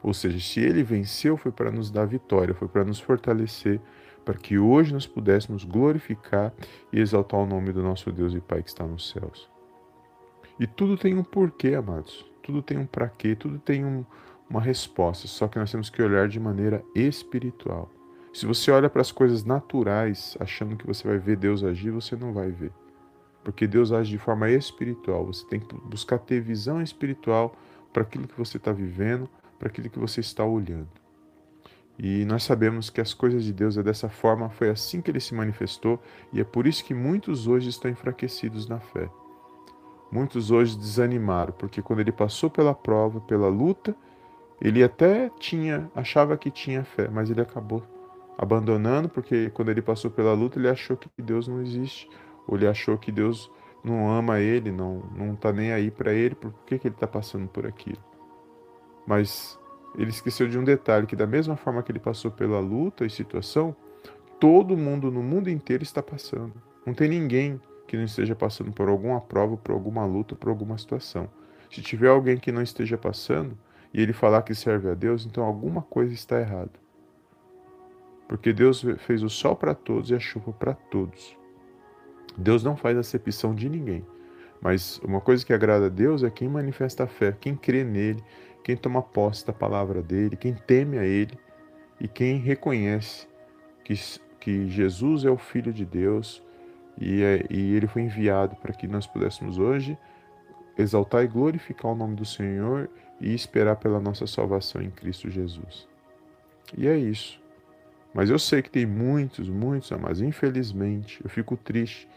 Ou 0.00 0.14
seja, 0.14 0.38
se 0.38 0.60
ele 0.60 0.84
venceu, 0.84 1.36
foi 1.36 1.50
para 1.50 1.72
nos 1.72 1.90
dar 1.90 2.06
vitória, 2.06 2.54
foi 2.54 2.68
para 2.68 2.84
nos 2.84 3.00
fortalecer, 3.00 3.80
para 4.24 4.34
que 4.34 4.58
hoje 4.58 4.92
nós 4.92 5.06
pudéssemos 5.06 5.64
glorificar 5.64 6.52
e 6.92 7.00
exaltar 7.00 7.40
o 7.40 7.46
nome 7.46 7.72
do 7.72 7.82
nosso 7.82 8.10
Deus 8.10 8.34
e 8.34 8.40
Pai 8.40 8.62
que 8.62 8.68
está 8.70 8.84
nos 8.86 9.10
céus. 9.10 9.48
E 10.58 10.66
tudo 10.66 10.96
tem 10.96 11.16
um 11.16 11.24
porquê, 11.24 11.74
amados. 11.74 12.24
Tudo 12.42 12.62
tem 12.62 12.78
um 12.78 12.86
para 12.86 13.08
quê, 13.08 13.34
tudo 13.34 13.58
tem 13.58 13.84
um, 13.84 14.04
uma 14.48 14.60
resposta. 14.60 15.26
Só 15.26 15.48
que 15.48 15.58
nós 15.58 15.70
temos 15.70 15.90
que 15.90 16.02
olhar 16.02 16.28
de 16.28 16.38
maneira 16.38 16.82
espiritual. 16.94 17.90
Se 18.32 18.46
você 18.46 18.70
olha 18.70 18.90
para 18.90 19.00
as 19.00 19.12
coisas 19.12 19.44
naturais, 19.44 20.36
achando 20.40 20.76
que 20.76 20.86
você 20.86 21.06
vai 21.06 21.18
ver 21.18 21.36
Deus 21.36 21.62
agir, 21.62 21.90
você 21.90 22.16
não 22.16 22.32
vai 22.32 22.50
ver. 22.50 22.72
Porque 23.44 23.66
Deus 23.66 23.92
age 23.92 24.10
de 24.10 24.18
forma 24.18 24.50
espiritual. 24.50 25.26
Você 25.26 25.46
tem 25.46 25.60
que 25.60 25.74
buscar 25.74 26.18
ter 26.18 26.40
visão 26.40 26.80
espiritual 26.80 27.54
para 27.92 28.02
aquilo 28.02 28.26
que 28.26 28.36
você 28.36 28.56
está 28.56 28.72
vivendo, 28.72 29.28
para 29.58 29.68
aquilo 29.68 29.90
que 29.90 29.98
você 29.98 30.20
está 30.20 30.44
olhando. 30.44 31.03
E 31.98 32.24
nós 32.24 32.42
sabemos 32.42 32.90
que 32.90 33.00
as 33.00 33.14
coisas 33.14 33.44
de 33.44 33.52
Deus 33.52 33.76
é 33.76 33.82
dessa 33.82 34.08
forma, 34.08 34.50
foi 34.50 34.68
assim 34.68 35.00
que 35.00 35.10
ele 35.10 35.20
se 35.20 35.34
manifestou, 35.34 36.00
e 36.32 36.40
é 36.40 36.44
por 36.44 36.66
isso 36.66 36.84
que 36.84 36.92
muitos 36.92 37.46
hoje 37.46 37.68
estão 37.68 37.90
enfraquecidos 37.90 38.68
na 38.68 38.80
fé. 38.80 39.08
Muitos 40.10 40.50
hoje 40.50 40.76
desanimaram, 40.76 41.52
porque 41.52 41.80
quando 41.80 42.00
ele 42.00 42.12
passou 42.12 42.50
pela 42.50 42.74
prova, 42.74 43.20
pela 43.20 43.48
luta, 43.48 43.96
ele 44.60 44.82
até 44.82 45.30
tinha, 45.38 45.90
achava 45.94 46.36
que 46.36 46.50
tinha 46.50 46.84
fé, 46.84 47.08
mas 47.08 47.30
ele 47.30 47.40
acabou 47.40 47.82
abandonando, 48.36 49.08
porque 49.08 49.50
quando 49.50 49.70
ele 49.70 49.82
passou 49.82 50.10
pela 50.10 50.32
luta, 50.32 50.58
ele 50.58 50.68
achou 50.68 50.96
que 50.96 51.08
Deus 51.18 51.46
não 51.46 51.60
existe, 51.60 52.08
ou 52.46 52.56
ele 52.56 52.66
achou 52.66 52.98
que 52.98 53.12
Deus 53.12 53.50
não 53.84 54.10
ama 54.10 54.40
ele, 54.40 54.72
não 54.72 55.02
não 55.14 55.34
está 55.34 55.52
nem 55.52 55.72
aí 55.72 55.90
para 55.90 56.12
ele, 56.12 56.34
por 56.34 56.52
que, 56.66 56.78
que 56.78 56.88
ele 56.88 56.94
está 56.94 57.06
passando 57.06 57.46
por 57.48 57.66
aquilo? 57.66 58.02
Mas 59.06 59.58
ele 59.96 60.10
esqueceu 60.10 60.48
de 60.48 60.58
um 60.58 60.64
detalhe, 60.64 61.06
que 61.06 61.16
da 61.16 61.26
mesma 61.26 61.56
forma 61.56 61.82
que 61.82 61.92
ele 61.92 62.00
passou 62.00 62.30
pela 62.30 62.58
luta 62.60 63.04
e 63.04 63.10
situação, 63.10 63.74
todo 64.40 64.76
mundo 64.76 65.10
no 65.10 65.22
mundo 65.22 65.48
inteiro 65.48 65.82
está 65.82 66.02
passando. 66.02 66.52
Não 66.84 66.92
tem 66.92 67.08
ninguém 67.08 67.60
que 67.86 67.96
não 67.96 68.04
esteja 68.04 68.34
passando 68.34 68.72
por 68.72 68.88
alguma 68.88 69.20
prova, 69.20 69.56
por 69.56 69.72
alguma 69.72 70.04
luta, 70.04 70.34
por 70.34 70.48
alguma 70.48 70.76
situação. 70.76 71.28
Se 71.70 71.80
tiver 71.80 72.08
alguém 72.08 72.36
que 72.36 72.52
não 72.52 72.62
esteja 72.62 72.98
passando 72.98 73.56
e 73.92 74.00
ele 74.00 74.12
falar 74.12 74.42
que 74.42 74.54
serve 74.54 74.90
a 74.90 74.94
Deus, 74.94 75.24
então 75.24 75.44
alguma 75.44 75.82
coisa 75.82 76.12
está 76.12 76.40
errada. 76.40 76.72
Porque 78.28 78.52
Deus 78.52 78.84
fez 78.98 79.22
o 79.22 79.28
sol 79.28 79.54
para 79.54 79.74
todos 79.74 80.10
e 80.10 80.14
a 80.14 80.18
chuva 80.18 80.52
para 80.52 80.74
todos. 80.74 81.36
Deus 82.36 82.64
não 82.64 82.76
faz 82.76 82.96
acepção 82.96 83.54
de 83.54 83.68
ninguém. 83.68 84.04
Mas 84.60 84.98
uma 85.04 85.20
coisa 85.20 85.44
que 85.44 85.52
agrada 85.52 85.86
a 85.86 85.90
Deus 85.90 86.22
é 86.22 86.30
quem 86.30 86.48
manifesta 86.48 87.04
a 87.04 87.06
fé, 87.06 87.36
quem 87.38 87.54
crê 87.54 87.84
nele, 87.84 88.24
quem 88.64 88.76
toma 88.76 89.02
posse 89.02 89.46
da 89.46 89.52
palavra 89.52 90.02
dele, 90.02 90.36
quem 90.36 90.54
teme 90.54 90.98
a 90.98 91.04
ele 91.04 91.38
e 92.00 92.08
quem 92.08 92.38
reconhece 92.38 93.28
que, 93.84 93.94
que 94.40 94.68
Jesus 94.70 95.24
é 95.26 95.30
o 95.30 95.36
Filho 95.36 95.70
de 95.70 95.84
Deus 95.84 96.42
e, 96.98 97.22
é, 97.22 97.44
e 97.50 97.74
ele 97.74 97.86
foi 97.86 98.02
enviado 98.02 98.56
para 98.56 98.72
que 98.72 98.88
nós 98.88 99.06
pudéssemos 99.06 99.58
hoje 99.58 99.98
exaltar 100.78 101.22
e 101.22 101.28
glorificar 101.28 101.92
o 101.92 101.94
nome 101.94 102.16
do 102.16 102.24
Senhor 102.24 102.88
e 103.20 103.34
esperar 103.34 103.76
pela 103.76 104.00
nossa 104.00 104.26
salvação 104.26 104.80
em 104.80 104.90
Cristo 104.90 105.30
Jesus. 105.30 105.86
E 106.76 106.88
é 106.88 106.96
isso. 106.96 107.40
Mas 108.14 108.30
eu 108.30 108.38
sei 108.38 108.62
que 108.62 108.70
tem 108.70 108.86
muitos, 108.86 109.48
muitos, 109.48 109.90
mas 109.90 110.22
infelizmente 110.22 111.20
eu 111.22 111.28
fico 111.28 111.54
triste 111.54 112.08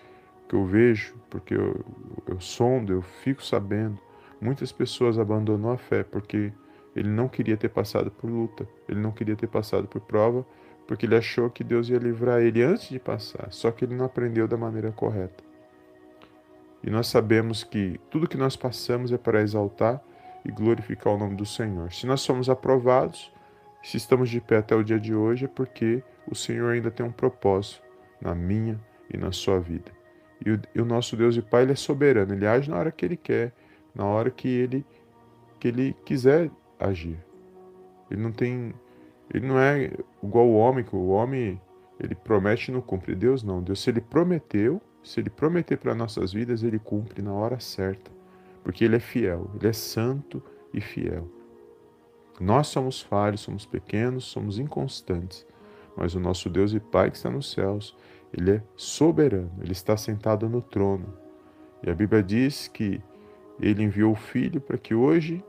que 0.47 0.55
eu 0.55 0.65
vejo, 0.65 1.13
porque 1.29 1.53
eu, 1.53 1.83
eu 2.25 2.39
sondo, 2.39 2.93
eu 2.93 3.01
fico 3.01 3.43
sabendo 3.43 3.99
Muitas 4.39 4.71
pessoas 4.71 5.17
abandonou 5.17 5.71
a 5.71 5.77
fé 5.77 6.03
porque 6.03 6.51
ele 6.95 7.09
não 7.09 7.27
queria 7.27 7.57
ter 7.57 7.69
passado 7.69 8.09
por 8.11 8.29
luta, 8.29 8.67
ele 8.87 8.99
não 8.99 9.11
queria 9.11 9.35
ter 9.35 9.47
passado 9.47 9.87
por 9.87 10.01
prova, 10.01 10.45
porque 10.87 11.05
ele 11.05 11.15
achou 11.15 11.49
que 11.49 11.63
Deus 11.63 11.89
ia 11.89 11.97
livrar 11.97 12.41
ele 12.41 12.63
antes 12.63 12.89
de 12.89 12.99
passar, 12.99 13.51
só 13.51 13.71
que 13.71 13.85
ele 13.85 13.95
não 13.95 14.05
aprendeu 14.05 14.47
da 14.47 14.57
maneira 14.57 14.91
correta. 14.91 15.43
E 16.83 16.89
nós 16.89 17.07
sabemos 17.07 17.63
que 17.63 17.99
tudo 18.09 18.27
que 18.27 18.37
nós 18.37 18.55
passamos 18.55 19.11
é 19.11 19.17
para 19.17 19.41
exaltar 19.41 20.01
e 20.45 20.51
glorificar 20.51 21.13
o 21.13 21.17
nome 21.17 21.35
do 21.35 21.45
Senhor. 21.45 21.91
Se 21.91 22.05
nós 22.05 22.21
somos 22.21 22.49
aprovados, 22.49 23.31
se 23.83 23.97
estamos 23.97 24.29
de 24.29 24.39
pé 24.39 24.57
até 24.57 24.75
o 24.75 24.83
dia 24.83 24.99
de 24.99 25.13
hoje, 25.13 25.45
é 25.45 25.47
porque 25.47 26.01
o 26.29 26.35
Senhor 26.35 26.71
ainda 26.71 26.89
tem 26.89 27.05
um 27.05 27.11
propósito 27.11 27.81
na 28.21 28.33
minha 28.33 28.79
e 29.13 29.17
na 29.17 29.31
sua 29.31 29.59
vida. 29.59 29.91
E 30.45 30.51
o, 30.51 30.61
e 30.75 30.81
o 30.81 30.85
nosso 30.85 31.15
Deus 31.15 31.35
e 31.35 31.41
Pai, 31.41 31.63
Ele 31.63 31.73
é 31.73 31.75
soberano, 31.75 32.33
Ele 32.33 32.45
age 32.45 32.69
na 32.69 32.77
hora 32.77 32.91
que 32.91 33.05
Ele 33.05 33.17
quer, 33.17 33.51
na 33.97 34.05
hora 34.05 34.29
que 34.29 34.47
ele 34.47 34.85
que 35.59 35.67
ele 35.67 35.95
quiser 36.05 36.51
agir. 36.79 37.17
Ele 38.11 38.21
não 38.21 38.31
tem 38.31 38.73
ele 39.33 39.45
não 39.45 39.59
é 39.59 39.91
igual 40.23 40.45
o 40.47 40.55
homem, 40.55 40.85
que 40.85 40.95
o 40.95 41.07
homem 41.07 41.59
ele 41.99 42.13
promete 42.13 42.69
e 42.69 42.73
não 42.73 42.79
cumpre. 42.79 43.15
Deus 43.15 43.43
não. 43.43 43.61
Deus 43.61 43.81
se 43.81 43.89
ele 43.89 43.99
prometeu, 43.99 44.79
se 45.03 45.19
ele 45.19 45.31
prometer 45.31 45.77
para 45.77 45.95
nossas 45.95 46.31
vidas, 46.31 46.63
ele 46.63 46.77
cumpre 46.77 47.21
na 47.21 47.33
hora 47.33 47.59
certa, 47.59 48.11
porque 48.63 48.85
ele 48.85 48.95
é 48.95 48.99
fiel, 48.99 49.49
ele 49.55 49.67
é 49.67 49.73
santo 49.73 50.41
e 50.71 50.79
fiel. 50.79 51.27
Nós 52.39 52.67
somos 52.67 53.01
falhos, 53.01 53.41
somos 53.41 53.65
pequenos, 53.65 54.25
somos 54.25 54.59
inconstantes, 54.59 55.45
mas 55.95 56.13
o 56.13 56.19
nosso 56.19 56.49
Deus 56.51 56.71
e 56.71 56.79
Pai 56.79 57.09
que 57.09 57.17
está 57.17 57.31
nos 57.31 57.51
céus, 57.51 57.97
ele 58.31 58.51
é 58.51 58.63
soberano, 58.75 59.51
ele 59.59 59.71
está 59.71 59.97
sentado 59.97 60.47
no 60.47 60.61
trono. 60.61 61.11
E 61.81 61.89
a 61.89 61.95
Bíblia 61.95 62.21
diz 62.21 62.67
que 62.67 63.01
ele 63.59 63.83
enviou 63.83 64.13
o 64.13 64.15
Filho 64.15 64.61
para 64.61 64.77
que 64.77 64.93
hoje 64.93 65.43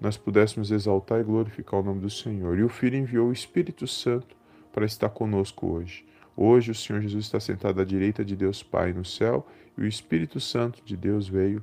nós 0.00 0.16
pudéssemos 0.16 0.70
exaltar 0.70 1.20
e 1.20 1.24
glorificar 1.24 1.80
o 1.80 1.82
nome 1.82 2.00
do 2.00 2.10
Senhor. 2.10 2.58
E 2.58 2.62
o 2.62 2.68
Filho 2.68 2.96
enviou 2.96 3.28
o 3.28 3.32
Espírito 3.32 3.86
Santo 3.86 4.36
para 4.72 4.84
estar 4.84 5.08
conosco 5.08 5.66
hoje. 5.66 6.04
Hoje 6.36 6.72
o 6.72 6.74
Senhor 6.74 7.00
Jesus 7.00 7.24
está 7.24 7.38
sentado 7.38 7.80
à 7.80 7.84
direita 7.84 8.24
de 8.24 8.34
Deus 8.34 8.62
Pai 8.62 8.92
no 8.92 9.04
céu 9.04 9.46
e 9.78 9.82
o 9.82 9.86
Espírito 9.86 10.40
Santo 10.40 10.82
de 10.84 10.96
Deus 10.96 11.28
veio 11.28 11.62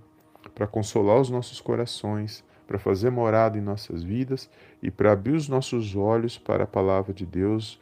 para 0.56 0.66
consolar 0.66 1.20
os 1.20 1.30
nossos 1.30 1.60
corações, 1.60 2.44
para 2.66 2.80
fazer 2.80 3.10
morada 3.10 3.58
em 3.58 3.62
nossas 3.62 4.02
vidas 4.02 4.50
e 4.82 4.90
para 4.90 5.12
abrir 5.12 5.34
os 5.34 5.50
nossos 5.50 5.96
olhos 5.96 6.38
para 6.38 6.64
a 6.64 6.68
palavra 6.68 7.14
de 7.14 7.26
Deus 7.26 7.80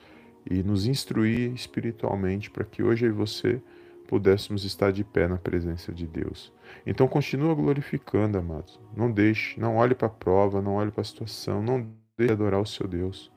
e 0.49 0.63
nos 0.63 0.87
instruir 0.87 1.53
espiritualmente 1.53 2.49
para 2.49 2.65
que 2.65 2.81
hoje 2.81 3.05
eu 3.05 3.09
e 3.09 3.13
você 3.13 3.61
pudéssemos 4.07 4.65
estar 4.65 4.91
de 4.91 5.03
pé 5.03 5.27
na 5.27 5.37
presença 5.37 5.93
de 5.93 6.07
Deus. 6.07 6.51
Então 6.85 7.07
continua 7.07 7.53
glorificando, 7.55 8.37
amados. 8.37 8.79
Não 8.95 9.11
deixe, 9.11 9.59
não 9.59 9.77
olhe 9.77 9.95
para 9.95 10.07
a 10.07 10.11
prova, 10.11 10.61
não 10.61 10.75
olhe 10.75 10.91
para 10.91 11.01
a 11.01 11.05
situação, 11.05 11.61
não 11.61 11.81
deixe 12.17 12.27
de 12.27 12.31
adorar 12.31 12.61
o 12.61 12.65
seu 12.65 12.87
Deus. 12.87 13.31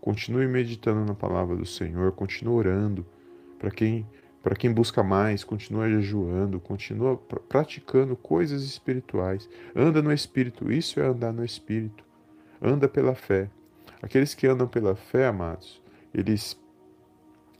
Continue 0.00 0.46
meditando 0.46 1.04
na 1.04 1.14
palavra 1.14 1.56
do 1.56 1.66
Senhor, 1.66 2.12
continue 2.12 2.54
orando. 2.54 3.06
Para 3.58 3.70
quem 3.70 4.06
para 4.42 4.54
quem 4.54 4.72
busca 4.72 5.02
mais, 5.02 5.42
continua 5.42 5.90
jejuando, 5.90 6.60
continua 6.60 7.16
pr 7.16 7.40
praticando 7.48 8.16
coisas 8.16 8.62
espirituais. 8.62 9.48
Anda 9.74 10.00
no 10.00 10.12
espírito, 10.12 10.70
isso 10.72 11.00
é 11.00 11.06
andar 11.06 11.32
no 11.32 11.44
espírito. 11.44 12.04
Anda 12.62 12.88
pela 12.88 13.14
fé. 13.14 13.50
Aqueles 14.00 14.34
que 14.34 14.46
andam 14.46 14.68
pela 14.68 14.94
fé, 14.94 15.26
amados, 15.26 15.82
eles 16.14 16.58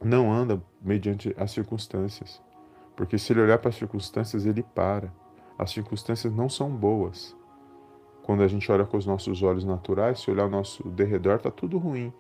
não 0.02 0.32
andam 0.32 0.62
mediante 0.80 1.34
as 1.36 1.50
circunstâncias. 1.50 2.40
Porque 2.98 3.16
se 3.16 3.32
ele 3.32 3.42
olhar 3.42 3.58
para 3.58 3.68
as 3.68 3.76
circunstâncias, 3.76 4.44
ele 4.44 4.60
para. 4.60 5.14
As 5.56 5.70
circunstâncias 5.70 6.32
não 6.32 6.48
são 6.48 6.68
boas. 6.68 7.36
Quando 8.24 8.42
a 8.42 8.48
gente 8.48 8.70
olha 8.72 8.84
com 8.84 8.96
os 8.96 9.06
nossos 9.06 9.40
olhos 9.40 9.64
naturais, 9.64 10.18
se 10.18 10.28
olhar 10.28 10.42
ao 10.42 10.50
nosso 10.50 10.82
derredor, 10.88 11.36
está 11.36 11.48
tudo 11.48 11.78
ruim. 11.78 12.12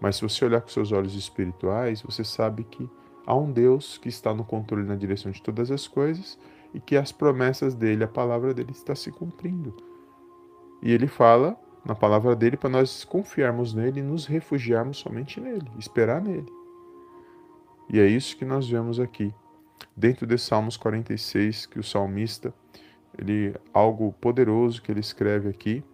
Mas 0.00 0.16
se 0.16 0.22
você 0.22 0.44
olhar 0.44 0.60
com 0.60 0.66
seus 0.66 0.90
olhos 0.90 1.14
espirituais, 1.14 2.02
você 2.02 2.24
sabe 2.24 2.64
que 2.64 2.90
há 3.24 3.32
um 3.32 3.52
Deus 3.52 3.96
que 3.96 4.08
está 4.08 4.34
no 4.34 4.44
controle 4.44 4.82
na 4.82 4.96
direção 4.96 5.30
de 5.30 5.40
todas 5.40 5.70
as 5.70 5.86
coisas 5.86 6.36
e 6.74 6.80
que 6.80 6.96
as 6.96 7.12
promessas 7.12 7.72
dele, 7.72 8.02
a 8.02 8.08
palavra 8.08 8.52
dele 8.52 8.72
está 8.72 8.96
se 8.96 9.12
cumprindo. 9.12 9.72
E 10.82 10.90
ele 10.90 11.06
fala 11.06 11.56
na 11.84 11.94
palavra 11.94 12.34
dele 12.34 12.56
para 12.56 12.70
nós 12.70 13.04
confiarmos 13.04 13.72
nele 13.72 14.00
e 14.00 14.02
nos 14.02 14.26
refugiarmos 14.26 14.96
somente 14.96 15.40
nele, 15.40 15.70
esperar 15.78 16.20
nele. 16.20 16.52
E 17.88 18.00
é 18.00 18.06
isso 18.08 18.36
que 18.36 18.44
nós 18.44 18.68
vemos 18.68 18.98
aqui 18.98 19.32
dentro 19.96 20.26
de 20.26 20.36
Salmos 20.38 20.76
46, 20.76 21.66
que 21.66 21.78
o 21.78 21.82
salmista, 21.82 22.52
ele 23.16 23.54
algo 23.72 24.12
poderoso 24.20 24.82
que 24.82 24.90
ele 24.90 25.00
escreve 25.00 25.48
aqui, 25.48 25.84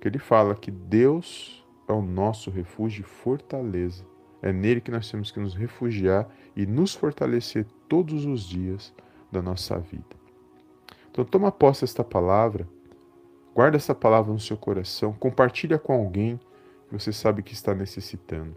que 0.00 0.08
ele 0.08 0.18
fala 0.18 0.54
que 0.54 0.70
Deus 0.70 1.64
é 1.88 1.92
o 1.92 2.02
nosso 2.02 2.50
refúgio 2.50 3.02
e 3.02 3.04
fortaleza. 3.04 4.04
É 4.42 4.52
nele 4.52 4.80
que 4.80 4.90
nós 4.90 5.10
temos 5.10 5.30
que 5.30 5.40
nos 5.40 5.54
refugiar 5.54 6.28
e 6.54 6.66
nos 6.66 6.94
fortalecer 6.94 7.64
todos 7.88 8.26
os 8.26 8.46
dias 8.46 8.92
da 9.32 9.40
nossa 9.40 9.78
vida. 9.78 10.16
Então 11.10 11.24
toma 11.24 11.50
posse 11.50 11.82
desta 11.82 12.04
palavra, 12.04 12.68
guarda 13.54 13.76
essa 13.76 13.94
palavra 13.94 14.32
no 14.32 14.40
seu 14.40 14.56
coração, 14.56 15.12
compartilha 15.12 15.78
com 15.78 15.92
alguém 15.92 16.38
que 16.88 16.92
você 16.92 17.12
sabe 17.12 17.42
que 17.42 17.54
está 17.54 17.74
necessitando. 17.74 18.56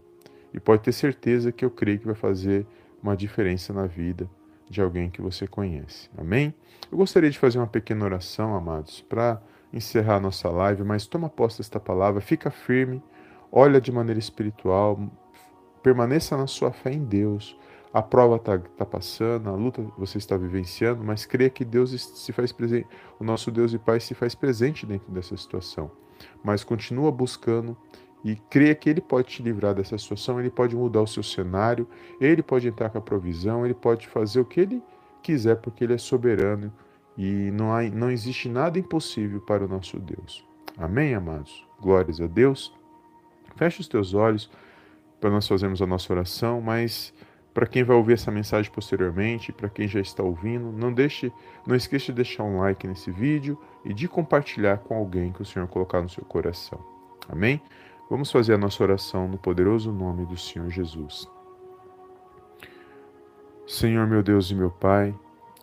E 0.52 0.58
pode 0.58 0.82
ter 0.82 0.92
certeza 0.92 1.52
que 1.52 1.64
eu 1.64 1.70
creio 1.70 2.00
que 2.00 2.06
vai 2.06 2.14
fazer 2.14 2.66
uma 3.02 3.16
diferença 3.16 3.72
na 3.72 3.86
vida 3.86 4.28
de 4.68 4.80
alguém 4.80 5.10
que 5.10 5.22
você 5.22 5.46
conhece. 5.46 6.10
Amém? 6.16 6.54
Eu 6.90 6.98
gostaria 6.98 7.30
de 7.30 7.38
fazer 7.38 7.58
uma 7.58 7.66
pequena 7.66 8.04
oração, 8.04 8.54
amados, 8.54 9.00
para 9.00 9.40
encerrar 9.72 10.16
a 10.16 10.20
nossa 10.20 10.48
live, 10.48 10.82
mas 10.84 11.06
toma 11.06 11.28
posse 11.28 11.58
desta 11.58 11.78
palavra, 11.80 12.20
fica 12.20 12.50
firme, 12.50 13.02
olha 13.50 13.80
de 13.80 13.92
maneira 13.92 14.18
espiritual, 14.18 15.00
permaneça 15.82 16.36
na 16.36 16.46
sua 16.46 16.72
fé 16.72 16.92
em 16.92 17.04
Deus. 17.04 17.58
A 17.92 18.02
prova 18.02 18.36
está 18.36 18.58
tá 18.58 18.84
passando, 18.84 19.48
a 19.48 19.54
luta 19.54 19.82
você 19.96 20.18
está 20.18 20.36
vivenciando, 20.36 21.02
mas 21.02 21.24
creia 21.24 21.48
que 21.48 21.64
Deus 21.64 21.90
se 21.90 22.32
faz 22.32 22.52
presente, 22.52 22.86
o 23.18 23.24
nosso 23.24 23.50
Deus 23.50 23.72
e 23.72 23.78
Pai 23.78 23.98
se 24.00 24.14
faz 24.14 24.34
presente 24.34 24.84
dentro 24.84 25.10
dessa 25.10 25.36
situação. 25.36 25.90
Mas 26.42 26.62
continua 26.64 27.10
buscando 27.10 27.76
e 28.24 28.36
creia 28.50 28.74
que 28.74 28.88
Ele 28.90 29.00
pode 29.00 29.28
te 29.28 29.42
livrar 29.42 29.74
dessa 29.74 29.96
situação, 29.96 30.40
Ele 30.40 30.50
pode 30.50 30.74
mudar 30.74 31.02
o 31.02 31.06
seu 31.06 31.22
cenário, 31.22 31.88
Ele 32.20 32.42
pode 32.42 32.68
entrar 32.68 32.90
com 32.90 32.98
a 32.98 33.02
provisão, 33.02 33.64
Ele 33.64 33.74
pode 33.74 34.08
fazer 34.08 34.40
o 34.40 34.44
que 34.44 34.60
Ele 34.60 34.82
quiser, 35.22 35.56
porque 35.56 35.84
Ele 35.84 35.94
é 35.94 35.98
soberano 35.98 36.72
e 37.16 37.50
não, 37.50 37.72
há, 37.74 37.82
não 37.82 38.10
existe 38.10 38.48
nada 38.48 38.78
impossível 38.78 39.40
para 39.40 39.64
o 39.64 39.68
nosso 39.68 39.98
Deus. 39.98 40.46
Amém, 40.76 41.14
amados? 41.14 41.66
Glórias 41.80 42.20
a 42.20 42.26
Deus. 42.26 42.72
Feche 43.56 43.80
os 43.80 43.88
teus 43.88 44.14
olhos 44.14 44.48
para 45.20 45.30
nós 45.30 45.46
fazermos 45.48 45.82
a 45.82 45.86
nossa 45.86 46.12
oração, 46.12 46.60
mas 46.60 47.12
para 47.52 47.66
quem 47.66 47.82
vai 47.82 47.96
ouvir 47.96 48.12
essa 48.12 48.30
mensagem 48.30 48.70
posteriormente, 48.70 49.52
para 49.52 49.68
quem 49.68 49.88
já 49.88 49.98
está 49.98 50.22
ouvindo, 50.22 50.70
não 50.70 50.92
deixe, 50.92 51.32
não 51.66 51.74
esqueça 51.74 52.06
de 52.06 52.12
deixar 52.12 52.44
um 52.44 52.58
like 52.58 52.86
nesse 52.86 53.10
vídeo 53.10 53.58
e 53.84 53.92
de 53.92 54.06
compartilhar 54.06 54.78
com 54.78 54.94
alguém 54.94 55.32
que 55.32 55.42
o 55.42 55.44
Senhor 55.44 55.66
colocar 55.66 56.00
no 56.00 56.08
seu 56.08 56.24
coração. 56.24 56.78
Amém? 57.28 57.60
Vamos 58.10 58.32
fazer 58.32 58.54
a 58.54 58.58
nossa 58.58 58.82
oração 58.82 59.28
no 59.28 59.36
poderoso 59.36 59.92
nome 59.92 60.24
do 60.24 60.36
Senhor 60.36 60.70
Jesus. 60.70 61.28
Senhor 63.66 64.06
meu 64.06 64.22
Deus 64.22 64.50
e 64.50 64.54
meu 64.54 64.70
Pai, 64.70 65.14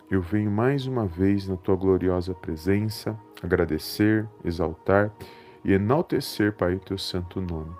eu 0.08 0.22
venho 0.22 0.48
mais 0.48 0.86
uma 0.86 1.06
vez 1.06 1.48
na 1.48 1.56
tua 1.56 1.74
gloriosa 1.74 2.32
presença 2.34 3.18
agradecer, 3.42 4.28
exaltar 4.44 5.12
e 5.64 5.72
enaltecer, 5.72 6.52
Pai, 6.52 6.76
o 6.76 6.80
teu 6.80 6.96
santo 6.96 7.40
nome. 7.40 7.74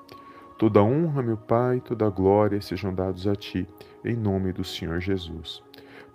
Toda 0.59 0.83
honra, 0.83 1.23
meu 1.23 1.37
Pai, 1.37 1.81
toda 1.81 2.11
glória 2.11 2.61
sejam 2.61 2.93
dados 2.93 3.29
a 3.29 3.37
ti, 3.37 3.69
em 4.05 4.17
nome 4.17 4.53
do 4.53 4.65
Senhor 4.65 4.99
Jesus. 5.01 5.63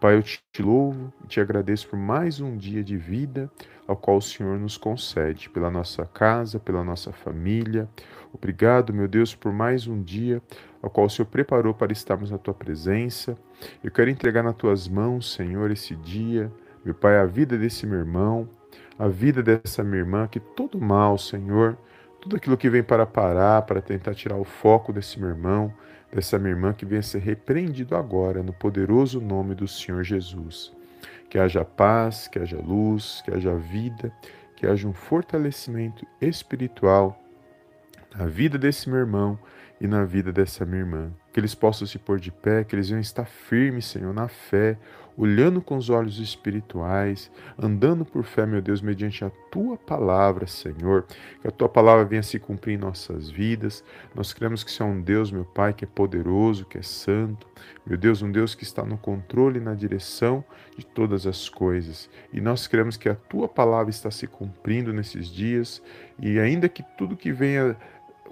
Pai, 0.01 0.15
eu 0.15 0.23
te 0.23 0.41
louvo 0.63 1.13
e 1.23 1.27
te 1.27 1.39
agradeço 1.39 1.87
por 1.87 1.95
mais 1.95 2.41
um 2.41 2.57
dia 2.57 2.83
de 2.83 2.97
vida 2.97 3.51
ao 3.87 3.95
qual 3.95 4.17
o 4.17 4.21
Senhor 4.21 4.57
nos 4.57 4.75
concede, 4.75 5.47
pela 5.47 5.69
nossa 5.69 6.07
casa, 6.07 6.59
pela 6.59 6.83
nossa 6.83 7.11
família. 7.11 7.87
Obrigado, 8.33 8.91
meu 8.91 9.07
Deus, 9.07 9.35
por 9.35 9.53
mais 9.53 9.85
um 9.85 10.01
dia 10.01 10.41
ao 10.81 10.89
qual 10.89 11.05
o 11.05 11.09
Senhor 11.09 11.27
preparou 11.27 11.71
para 11.71 11.93
estarmos 11.93 12.31
na 12.31 12.39
tua 12.39 12.55
presença. 12.55 13.37
Eu 13.83 13.91
quero 13.91 14.09
entregar 14.09 14.41
nas 14.41 14.55
tuas 14.55 14.87
mãos, 14.87 15.35
Senhor, 15.35 15.69
esse 15.69 15.95
dia, 15.95 16.51
meu 16.83 16.95
Pai, 16.95 17.19
a 17.19 17.25
vida 17.27 17.55
desse 17.55 17.85
meu 17.85 17.99
irmão, 17.99 18.49
a 18.97 19.07
vida 19.07 19.43
dessa 19.43 19.83
minha 19.83 19.99
irmã, 19.99 20.27
que 20.27 20.39
todo 20.39 20.81
mal, 20.81 21.15
Senhor, 21.19 21.77
tudo 22.19 22.37
aquilo 22.37 22.57
que 22.57 22.71
vem 22.71 22.81
para 22.81 23.05
parar, 23.05 23.61
para 23.61 23.79
tentar 23.79 24.15
tirar 24.15 24.37
o 24.37 24.45
foco 24.45 24.91
desse 24.91 25.19
meu 25.19 25.29
irmão, 25.29 25.71
dessa 26.11 26.37
minha 26.37 26.51
irmã, 26.51 26.73
que 26.73 26.85
venha 26.85 27.01
ser 27.01 27.19
repreendido 27.19 27.95
agora, 27.95 28.43
no 28.43 28.53
poderoso 28.53 29.21
nome 29.21 29.55
do 29.55 29.67
Senhor 29.67 30.03
Jesus. 30.03 30.71
Que 31.29 31.39
haja 31.39 31.63
paz, 31.63 32.27
que 32.27 32.37
haja 32.37 32.57
luz, 32.57 33.21
que 33.23 33.31
haja 33.31 33.55
vida, 33.55 34.11
que 34.55 34.67
haja 34.67 34.87
um 34.87 34.93
fortalecimento 34.93 36.05
espiritual 36.19 37.17
na 38.15 38.25
vida 38.25 38.57
desse 38.57 38.89
meu 38.89 38.99
irmão 38.99 39.39
e 39.79 39.87
na 39.87 40.03
vida 40.03 40.31
dessa 40.31 40.65
minha 40.65 40.81
irmã. 40.81 41.11
Que 41.33 41.39
eles 41.39 41.55
possam 41.55 41.87
se 41.87 41.97
pôr 41.97 42.19
de 42.19 42.31
pé, 42.31 42.63
que 42.63 42.75
eles 42.75 42.89
venham 42.89 43.01
estar 43.01 43.25
firmes, 43.25 43.85
Senhor, 43.85 44.13
na 44.13 44.27
fé, 44.27 44.77
olhando 45.17 45.61
com 45.61 45.77
os 45.77 45.89
olhos 45.89 46.19
espirituais, 46.19 47.31
andando 47.57 48.05
por 48.05 48.23
fé, 48.23 48.45
meu 48.45 48.61
Deus, 48.61 48.81
mediante 48.81 49.23
a 49.23 49.29
tua 49.51 49.77
palavra, 49.77 50.47
Senhor. 50.47 51.05
Que 51.41 51.47
a 51.47 51.51
tua 51.51 51.69
palavra 51.69 52.05
venha 52.05 52.23
se 52.23 52.39
cumprir 52.39 52.75
em 52.75 52.77
nossas 52.77 53.29
vidas. 53.29 53.83
Nós 54.15 54.33
cremos 54.33 54.63
que 54.63 54.71
você 54.71 54.81
é 54.81 54.85
um 54.85 55.01
Deus, 55.01 55.31
meu 55.31 55.45
Pai, 55.45 55.73
que 55.73 55.85
é 55.85 55.87
poderoso, 55.87 56.65
que 56.65 56.77
é 56.77 56.81
santo. 56.81 57.47
Meu 57.85 57.97
Deus, 57.97 58.21
um 58.21 58.31
Deus 58.31 58.55
que 58.55 58.63
está 58.63 58.83
no 58.83 58.97
controle 58.97 59.59
e 59.59 59.61
na 59.61 59.73
direção 59.73 60.43
de 60.77 60.85
todas 60.85 61.27
as 61.27 61.49
coisas. 61.49 62.09
E 62.31 62.39
nós 62.39 62.67
cremos 62.67 62.97
que 62.97 63.09
a 63.09 63.15
tua 63.15 63.47
palavra 63.47 63.89
está 63.89 64.09
se 64.09 64.27
cumprindo 64.27 64.93
nesses 64.93 65.27
dias. 65.27 65.81
E 66.19 66.39
ainda 66.39 66.69
que 66.69 66.83
tudo 66.97 67.17
que 67.17 67.31
venha 67.31 67.75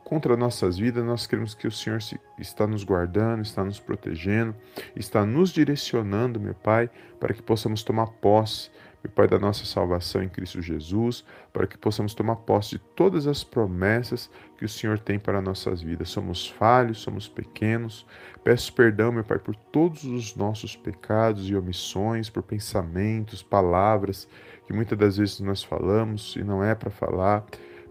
contra 0.03 0.35
nossas 0.35 0.77
vidas, 0.77 1.03
nós 1.03 1.27
queremos 1.27 1.53
que 1.53 1.67
o 1.67 1.71
Senhor 1.71 1.99
está 2.38 2.65
nos 2.65 2.83
guardando, 2.83 3.41
está 3.41 3.63
nos 3.63 3.79
protegendo, 3.79 4.55
está 4.95 5.25
nos 5.25 5.51
direcionando, 5.51 6.39
meu 6.39 6.53
Pai, 6.53 6.89
para 7.19 7.33
que 7.33 7.41
possamos 7.41 7.83
tomar 7.83 8.07
posse, 8.07 8.69
meu 9.03 9.12
Pai, 9.12 9.27
da 9.27 9.39
nossa 9.39 9.65
salvação 9.65 10.21
em 10.21 10.27
Cristo 10.27 10.62
Jesus, 10.62 11.23
para 11.53 11.65
que 11.65 11.77
possamos 11.77 12.13
tomar 12.13 12.35
posse 12.38 12.71
de 12.71 12.79
todas 12.79 13.27
as 13.27 13.43
promessas 13.43 14.29
que 14.57 14.65
o 14.65 14.69
Senhor 14.69 14.99
tem 14.99 15.17
para 15.17 15.41
nossas 15.41 15.81
vidas. 15.81 16.09
Somos 16.09 16.47
falhos, 16.47 16.99
somos 16.99 17.27
pequenos. 17.27 18.05
Peço 18.43 18.73
perdão, 18.73 19.12
meu 19.12 19.23
Pai, 19.23 19.39
por 19.39 19.55
todos 19.55 20.03
os 20.03 20.35
nossos 20.35 20.75
pecados 20.75 21.49
e 21.49 21.55
omissões, 21.55 22.29
por 22.29 22.43
pensamentos, 22.43 23.41
palavras 23.41 24.27
que 24.69 24.73
muitas 24.73 24.97
das 24.99 25.17
vezes 25.17 25.39
nós 25.39 25.63
falamos 25.63 26.35
e 26.35 26.43
não 26.43 26.63
é 26.63 26.75
para 26.75 26.91
falar. 26.91 27.43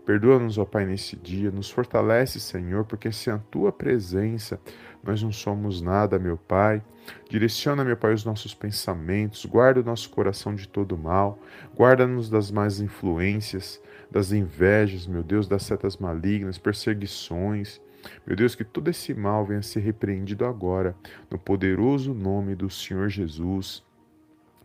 Perdoa-nos, 0.09 0.57
ó 0.57 0.65
Pai, 0.65 0.87
nesse 0.87 1.17
dia, 1.17 1.51
nos 1.51 1.69
fortalece, 1.69 2.41
Senhor, 2.41 2.83
porque 2.87 3.13
sem 3.13 3.31
a 3.31 3.37
tua 3.37 3.71
presença 3.71 4.59
nós 5.05 5.23
não 5.23 5.31
somos 5.31 5.83
nada, 5.83 6.19
meu 6.19 6.39
Pai. 6.39 6.83
Direciona, 7.29 7.85
meu 7.85 7.95
Pai, 7.95 8.15
os 8.15 8.25
nossos 8.25 8.55
pensamentos, 8.55 9.45
guarda 9.45 9.81
o 9.81 9.85
nosso 9.85 10.09
coração 10.09 10.55
de 10.55 10.67
todo 10.67 10.97
mal, 10.97 11.39
guarda-nos 11.77 12.31
das 12.31 12.51
más 12.51 12.81
influências, 12.81 13.83
das 14.11 14.33
invejas, 14.33 15.07
meu 15.07 15.23
Deus, 15.23 15.47
das 15.47 15.65
setas 15.65 15.99
malignas, 15.99 16.57
perseguições. 16.57 17.79
Meu 18.27 18.35
Deus, 18.35 18.55
que 18.55 18.65
todo 18.65 18.89
esse 18.89 19.13
mal 19.13 19.45
venha 19.45 19.61
ser 19.61 19.81
repreendido 19.81 20.47
agora, 20.47 20.97
no 21.31 21.39
poderoso 21.39 22.15
nome 22.15 22.55
do 22.55 22.71
Senhor 22.71 23.11
Jesus. 23.11 23.87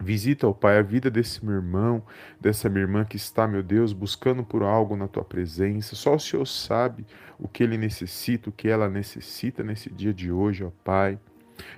Visita, 0.03 0.47
ó 0.47 0.53
Pai, 0.53 0.77
a 0.77 0.81
vida 0.81 1.09
desse 1.09 1.43
meu 1.43 1.55
irmão, 1.55 2.03
dessa 2.39 2.69
minha 2.69 2.81
irmã 2.81 3.05
que 3.05 3.15
está, 3.15 3.47
meu 3.47 3.63
Deus, 3.63 3.93
buscando 3.93 4.43
por 4.43 4.61
algo 4.61 4.95
na 4.95 5.07
tua 5.07 5.23
presença. 5.23 5.95
Só 5.95 6.15
o 6.15 6.19
Senhor 6.19 6.45
sabe 6.45 7.05
o 7.39 7.47
que 7.47 7.63
ele 7.63 7.77
necessita, 7.77 8.49
o 8.49 8.53
que 8.53 8.67
ela 8.67 8.89
necessita 8.89 9.63
nesse 9.63 9.89
dia 9.89 10.13
de 10.13 10.31
hoje, 10.31 10.63
ó 10.63 10.71
Pai. 10.83 11.17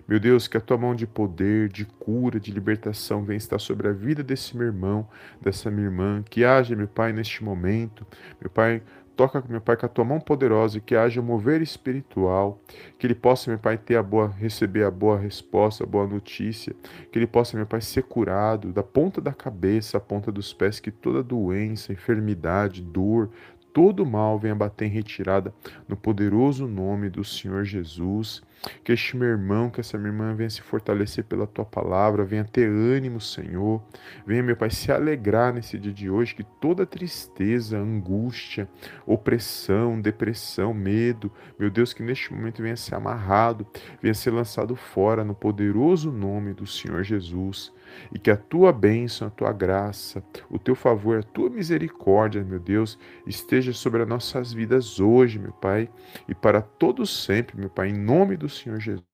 Meu 0.08 0.20
Deus, 0.20 0.48
que 0.48 0.58
a 0.58 0.62
tua 0.62 0.78
mão 0.78 0.96
de 0.96 1.06
poder, 1.06 1.70
de 1.70 1.86
cura, 1.86 2.40
de 2.40 2.52
libertação 2.52 3.24
venha 3.24 3.38
estar 3.38 3.60
sobre 3.60 3.88
a 3.88 3.92
vida 3.92 4.24
desse 4.24 4.56
meu 4.56 4.68
irmão, 4.68 5.08
dessa 5.42 5.70
minha 5.70 5.88
irmã. 5.88 6.24
Que 6.30 6.44
haja, 6.46 6.76
meu 6.76 6.88
Pai, 6.88 7.12
neste 7.12 7.44
momento, 7.44 8.06
meu 8.40 8.50
Pai, 8.50 8.82
Toca, 9.16 9.44
meu 9.48 9.62
Pai, 9.62 9.78
com 9.78 9.86
a 9.86 9.90
tua 9.90 10.04
mão 10.04 10.20
poderosa 10.20 10.78
e 10.78 10.82
que 10.82 10.96
haja 10.96 11.22
um 11.22 11.24
mover 11.24 11.62
espiritual, 11.62 12.60
que 13.00 13.08
ele 13.08 13.16
possa, 13.16 13.50
meu 13.50 13.58
Pai, 13.58 13.78
ter 13.78 13.96
a 13.96 14.04
boa, 14.04 14.28
receber 14.28 14.84
a 14.84 14.92
boa 14.92 15.18
resposta, 15.18 15.84
a 15.84 15.88
boa 15.88 16.06
notícia, 16.06 16.76
que 17.12 17.18
ele 17.18 17.28
possa, 17.28 17.56
meu 17.56 17.66
Pai, 17.66 17.82
ser 17.82 18.04
curado 18.04 18.74
da 18.74 18.84
ponta 18.84 19.22
da 19.22 19.32
cabeça 19.32 19.98
à 19.98 20.00
ponta 20.00 20.32
dos 20.32 20.54
pés, 20.54 20.80
que 20.80 20.92
toda 20.92 21.24
doença, 21.24 21.94
enfermidade, 21.94 22.82
dor, 22.82 23.30
todo 23.76 24.06
mal 24.06 24.40
venha 24.40 24.56
bater 24.56 24.86
em 24.86 24.90
retirada 24.90 25.54
no 25.88 25.98
poderoso 25.98 26.68
nome 26.68 27.10
do 27.10 27.24
Senhor 27.24 27.66
Jesus. 27.66 28.42
Que 28.84 28.92
este 28.94 29.16
meu 29.16 29.28
irmão, 29.28 29.70
que 29.70 29.80
essa 29.80 29.98
minha 29.98 30.10
irmã 30.10 30.34
venha 30.34 30.50
se 30.50 30.62
fortalecer 30.62 31.24
pela 31.24 31.46
tua 31.46 31.66
palavra, 31.66 32.24
venha 32.24 32.44
ter 32.44 32.68
ânimo, 32.68 33.22
Senhor. 33.22 33.84
Venha, 34.26 34.42
meu 34.42 34.56
Pai, 34.56 34.70
se 34.70 34.92
alegrar 34.92 35.54
nesse 35.54 35.78
dia 35.78 35.94
de 35.94 36.10
hoje, 36.10 36.36
que 36.36 36.44
toda 36.44 36.86
tristeza, 36.86 37.78
angústia, 37.78 38.68
opressão, 39.06 40.00
depressão, 40.00 40.74
medo, 40.74 41.32
meu 41.60 41.70
Deus, 41.70 41.94
que 41.94 42.04
neste 42.04 42.34
momento 42.34 42.62
venha 42.62 42.76
ser 42.76 42.96
amarrado, 42.96 43.66
venha 44.02 44.14
ser 44.14 44.32
lançado 44.32 44.76
fora 44.76 45.24
no 45.24 45.36
poderoso 45.36 46.12
nome 46.12 46.54
do 46.54 46.66
Senhor 46.66 47.04
Jesus 47.04 47.74
e 48.12 48.20
que 48.20 48.32
a 48.32 48.38
tua 48.38 48.72
bênção, 48.72 49.28
a 49.28 49.32
tua 49.32 49.52
graça, 49.52 50.24
o 50.50 50.58
teu 50.58 50.76
favor, 50.76 51.20
a 51.20 51.24
tua 51.24 51.50
misericórdia, 51.50 52.44
meu 52.44 52.60
Deus, 52.60 52.98
esteja 53.26 53.74
sobre 53.74 54.02
as 54.02 54.08
nossas 54.08 54.54
vidas 54.54 55.00
hoje, 55.00 55.40
meu 55.40 55.52
Pai, 55.54 55.90
e 56.28 56.36
para 56.36 56.62
todos 56.62 57.24
sempre, 57.24 57.58
meu 57.58 57.70
Pai, 57.70 57.90
em 57.90 57.98
nome 57.98 58.38
do 58.38 58.45
Senhor 58.50 58.80
Jesus, 58.80 59.06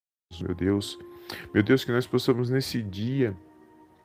meu 0.41 0.55
Deus. 0.55 0.97
Meu 1.53 1.63
Deus, 1.63 1.83
que 1.83 1.91
nós 1.91 2.05
possamos 2.05 2.49
nesse 2.49 2.81
dia 2.81 3.35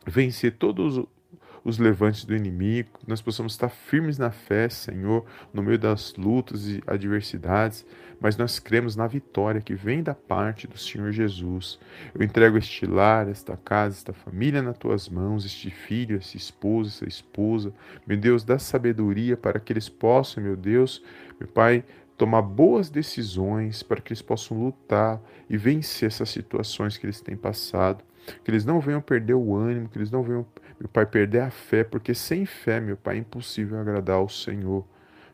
vencer 0.07 0.53
todos 0.53 1.05
os 1.67 1.79
levantes 1.79 2.25
do 2.25 2.37
inimigo, 2.37 2.91
nós 3.09 3.21
possamos 3.21 3.55
estar 3.55 3.69
firmes 3.69 4.19
na 4.19 4.31
fé, 4.31 4.69
Senhor, 4.69 5.27
no 5.53 5.65
meio 5.65 5.77
das 5.77 6.15
lutas 6.15 6.69
e 6.69 6.81
adversidades, 6.87 7.85
mas 8.21 8.37
nós 8.37 8.61
cremos 8.61 8.95
na 8.95 9.09
vitória 9.09 9.61
que 9.61 9.75
vem 9.75 10.01
da 10.01 10.15
parte 10.15 10.69
do 10.69 10.79
Senhor 10.79 11.11
Jesus. 11.11 11.81
Eu 12.15 12.23
entrego 12.23 12.57
este 12.57 12.87
lar, 12.87 13.29
esta 13.29 13.57
casa, 13.57 13.97
esta 13.97 14.13
família 14.13 14.63
nas 14.63 14.79
tuas 14.79 15.09
mãos, 15.09 15.45
este 15.45 15.69
filho, 15.69 16.17
essa 16.17 16.37
esposa, 16.37 16.91
essa 16.91 17.05
esposa. 17.09 17.75
Meu 18.07 18.17
Deus, 18.17 18.45
dá 18.45 18.61
sabedoria 18.61 19.37
para 19.37 19.59
que 19.59 19.73
eles 19.73 19.89
possam, 19.89 20.45
meu 20.45 20.57
Deus, 20.57 21.03
meu 21.41 21.49
Pai, 21.49 21.85
tomar 22.17 22.43
boas 22.43 22.89
decisões 22.89 23.83
para 23.83 24.01
que 24.01 24.13
eles 24.13 24.23
possam 24.23 24.59
lutar 24.59 25.21
e 25.49 25.57
vencer 25.57 26.09
essas 26.09 26.31
situações 26.31 26.97
que 26.97 27.07
eles 27.07 27.21
têm 27.21 27.37
passado. 27.37 28.03
Que 28.43 28.51
eles 28.51 28.65
não 28.65 28.81
venham 28.81 29.01
perder 29.01 29.35
o 29.35 29.55
ânimo, 29.55 29.89
que 29.89 29.99
eles 29.99 30.11
não 30.11 30.23
venham, 30.23 30.45
meu 30.81 30.89
Pai, 30.89 31.07
perder 31.07 31.41
a 31.41 31.51
fé, 31.51 31.85
porque 31.85 32.15
sem 32.15 32.45
fé, 32.45 32.81
meu 32.81 32.97
Pai, 32.97 33.17
é 33.17 33.21
impossível 33.21 33.79
agradar 33.79 34.17
ao 34.17 34.29
Senhor. 34.29 34.85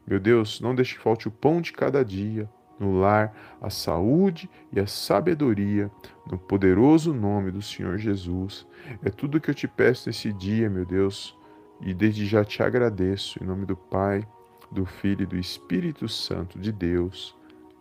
Meu 0.06 0.20
Deus, 0.20 0.60
não 0.60 0.74
deixe 0.74 0.96
que 0.96 1.02
falte 1.02 1.28
o 1.28 1.30
pão 1.30 1.60
de 1.60 1.72
cada 1.72 2.04
dia, 2.04 2.48
no 2.78 2.98
lar 2.98 3.32
a 3.60 3.70
saúde 3.70 4.50
e 4.72 4.80
a 4.80 4.86
sabedoria, 4.86 5.90
no 6.30 6.36
poderoso 6.36 7.14
nome 7.14 7.50
do 7.50 7.62
Senhor 7.62 7.96
Jesus. 7.96 8.66
É 9.02 9.08
tudo 9.08 9.40
que 9.40 9.48
eu 9.48 9.54
te 9.54 9.68
peço 9.68 10.08
nesse 10.08 10.32
dia, 10.32 10.68
meu 10.68 10.84
Deus, 10.84 11.38
e 11.80 11.94
desde 11.94 12.26
já 12.26 12.44
te 12.44 12.62
agradeço, 12.62 13.42
em 13.42 13.46
nome 13.46 13.64
do 13.64 13.76
Pai, 13.76 14.26
do 14.72 14.86
Filho 14.86 15.22
e 15.22 15.26
do 15.26 15.36
Espírito 15.36 16.08
Santo 16.08 16.58
de 16.58 16.72
Deus. 16.72 17.36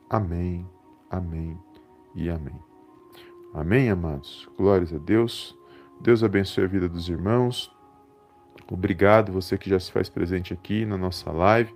Amém, 0.09 0.67
amém 1.09 1.57
e 2.13 2.29
amém. 2.29 2.59
Amém, 3.53 3.89
amados? 3.89 4.47
Glórias 4.57 4.93
a 4.93 4.97
Deus. 4.97 5.57
Deus 6.01 6.23
abençoe 6.23 6.65
a 6.65 6.67
vida 6.67 6.89
dos 6.89 7.07
irmãos. 7.07 7.71
Obrigado, 8.69 9.31
você 9.31 9.57
que 9.57 9.69
já 9.69 9.79
se 9.79 9.91
faz 9.91 10.09
presente 10.09 10.53
aqui 10.53 10.85
na 10.85 10.97
nossa 10.97 11.31
live. 11.31 11.73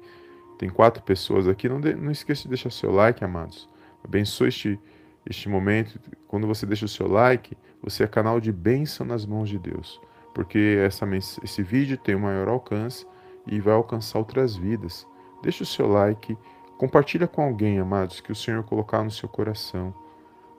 Tem 0.58 0.70
quatro 0.70 1.02
pessoas 1.04 1.48
aqui. 1.48 1.68
Não, 1.70 1.80
de, 1.80 1.96
não 1.96 2.12
esqueça 2.12 2.44
de 2.44 2.50
deixar 2.50 2.72
seu 2.72 2.92
like, 2.92 3.24
amados. 3.24 3.70
Abençoe 4.04 4.50
este, 4.50 4.80
este 5.26 5.48
momento. 5.48 6.00
Quando 6.28 6.48
você 6.48 6.66
deixa 6.66 6.86
o 6.86 6.90
seu 6.90 7.08
like, 7.08 7.58
você 7.82 8.04
é 8.04 8.08
canal 8.08 8.40
de 8.40 8.52
bênção 8.52 9.06
nas 9.06 9.26
mãos 9.26 9.50
de 9.50 9.60
Deus. 9.60 10.02
Porque 10.34 10.78
essa, 10.86 11.06
esse 11.44 11.64
vídeo 11.64 11.98
tem 11.98 12.16
o 12.16 12.18
um 12.18 12.22
maior 12.22 12.48
alcance 12.48 13.06
e 13.48 13.60
vai 13.60 13.74
alcançar 13.74 14.20
outras 14.20 14.56
vidas. 14.56 15.08
Deixe 15.42 15.64
o 15.64 15.66
seu 15.66 15.88
like, 15.88 16.38
compartilha 16.78 17.28
com 17.28 17.42
alguém, 17.42 17.80
amados, 17.80 18.20
que 18.20 18.32
o 18.32 18.36
Senhor 18.36 18.64
colocar 18.64 19.04
no 19.04 19.12
seu 19.12 19.30
coração. 19.30 19.94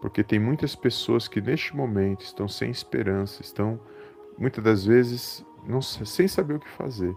Porque 0.00 0.22
tem 0.22 0.38
muitas 0.38 0.74
pessoas 0.74 1.26
que 1.26 1.40
neste 1.40 1.74
momento 1.74 2.22
estão 2.22 2.46
sem 2.46 2.70
esperança, 2.70 3.42
estão 3.42 3.80
muitas 4.38 4.62
das 4.62 4.84
vezes 4.84 5.44
não, 5.66 5.82
sem 5.82 6.28
saber 6.28 6.54
o 6.54 6.60
que 6.60 6.68
fazer 6.68 7.16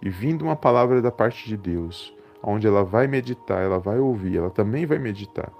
e 0.00 0.10
vindo 0.10 0.42
uma 0.42 0.56
palavra 0.56 1.00
da 1.00 1.10
parte 1.10 1.48
de 1.48 1.56
Deus, 1.56 2.14
onde 2.42 2.66
ela 2.66 2.84
vai 2.84 3.06
meditar, 3.06 3.62
ela 3.62 3.78
vai 3.78 3.98
ouvir, 3.98 4.36
ela 4.36 4.50
também 4.50 4.84
vai 4.84 4.98
meditar. 4.98 5.52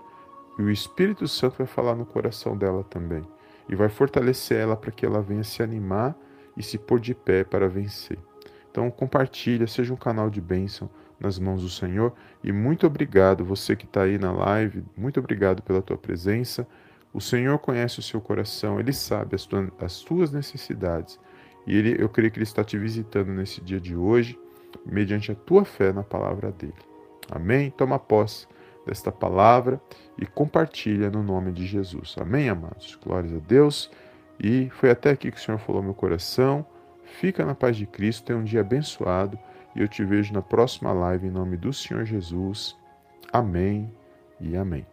E 0.58 0.62
o 0.62 0.70
Espírito 0.70 1.26
Santo 1.28 1.58
vai 1.58 1.66
falar 1.66 1.94
no 1.94 2.04
coração 2.04 2.56
dela 2.56 2.84
também 2.84 3.26
e 3.68 3.74
vai 3.74 3.88
fortalecer 3.88 4.58
ela 4.58 4.76
para 4.76 4.90
que 4.90 5.06
ela 5.06 5.22
venha 5.22 5.44
se 5.44 5.62
animar 5.62 6.16
e 6.56 6.62
se 6.62 6.76
pôr 6.76 7.00
de 7.00 7.14
pé 7.14 7.44
para 7.44 7.68
vencer. 7.68 8.18
Então 8.72 8.90
compartilha, 8.90 9.68
seja 9.68 9.92
um 9.92 9.96
canal 9.96 10.28
de 10.28 10.40
bênção 10.40 10.90
nas 11.20 11.38
mãos 11.38 11.62
do 11.62 11.68
Senhor 11.68 12.12
e 12.42 12.50
muito 12.50 12.86
obrigado 12.86 13.44
você 13.44 13.76
que 13.76 13.84
está 13.84 14.02
aí 14.02 14.18
na 14.18 14.32
live, 14.32 14.82
muito 14.96 15.20
obrigado 15.20 15.62
pela 15.62 15.80
tua 15.80 15.96
presença. 15.96 16.66
O 17.12 17.20
Senhor 17.20 17.58
conhece 17.58 17.98
o 17.98 18.02
seu 18.02 18.20
coração, 18.20 18.80
Ele 18.80 18.92
sabe 18.92 19.36
as, 19.36 19.44
tuas, 19.44 19.68
as 19.78 20.00
tuas 20.00 20.32
necessidades 20.32 21.20
e 21.66 21.76
ele, 21.76 22.02
eu 22.02 22.08
creio 22.08 22.30
que 22.30 22.38
Ele 22.38 22.44
está 22.44 22.64
te 22.64 22.76
visitando 22.76 23.28
nesse 23.28 23.60
dia 23.60 23.78
de 23.78 23.94
hoje, 23.94 24.38
mediante 24.84 25.30
a 25.30 25.34
tua 25.34 25.64
fé 25.64 25.92
na 25.92 26.02
palavra 26.02 26.50
dele. 26.50 26.74
Amém? 27.30 27.70
Toma 27.70 27.98
posse 27.98 28.46
desta 28.86 29.12
palavra 29.12 29.80
e 30.18 30.26
compartilha 30.26 31.10
no 31.10 31.22
nome 31.22 31.52
de 31.52 31.66
Jesus. 31.66 32.16
Amém, 32.18 32.48
amados? 32.48 32.98
Glórias 33.02 33.32
a 33.32 33.38
Deus. 33.38 33.90
E 34.42 34.68
foi 34.70 34.90
até 34.90 35.10
aqui 35.10 35.30
que 35.30 35.36
o 35.36 35.40
Senhor 35.40 35.58
falou 35.58 35.82
meu 35.82 35.94
coração. 35.94 36.66
Fica 37.12 37.44
na 37.44 37.54
paz 37.54 37.76
de 37.76 37.86
Cristo, 37.86 38.24
tenha 38.24 38.38
um 38.38 38.44
dia 38.44 38.60
abençoado 38.60 39.38
e 39.76 39.80
eu 39.80 39.88
te 39.88 40.04
vejo 40.04 40.32
na 40.32 40.42
próxima 40.42 40.92
live 40.92 41.26
em 41.26 41.30
nome 41.30 41.56
do 41.56 41.72
Senhor 41.72 42.04
Jesus. 42.04 42.76
Amém 43.32 43.92
e 44.40 44.56
amém. 44.56 44.91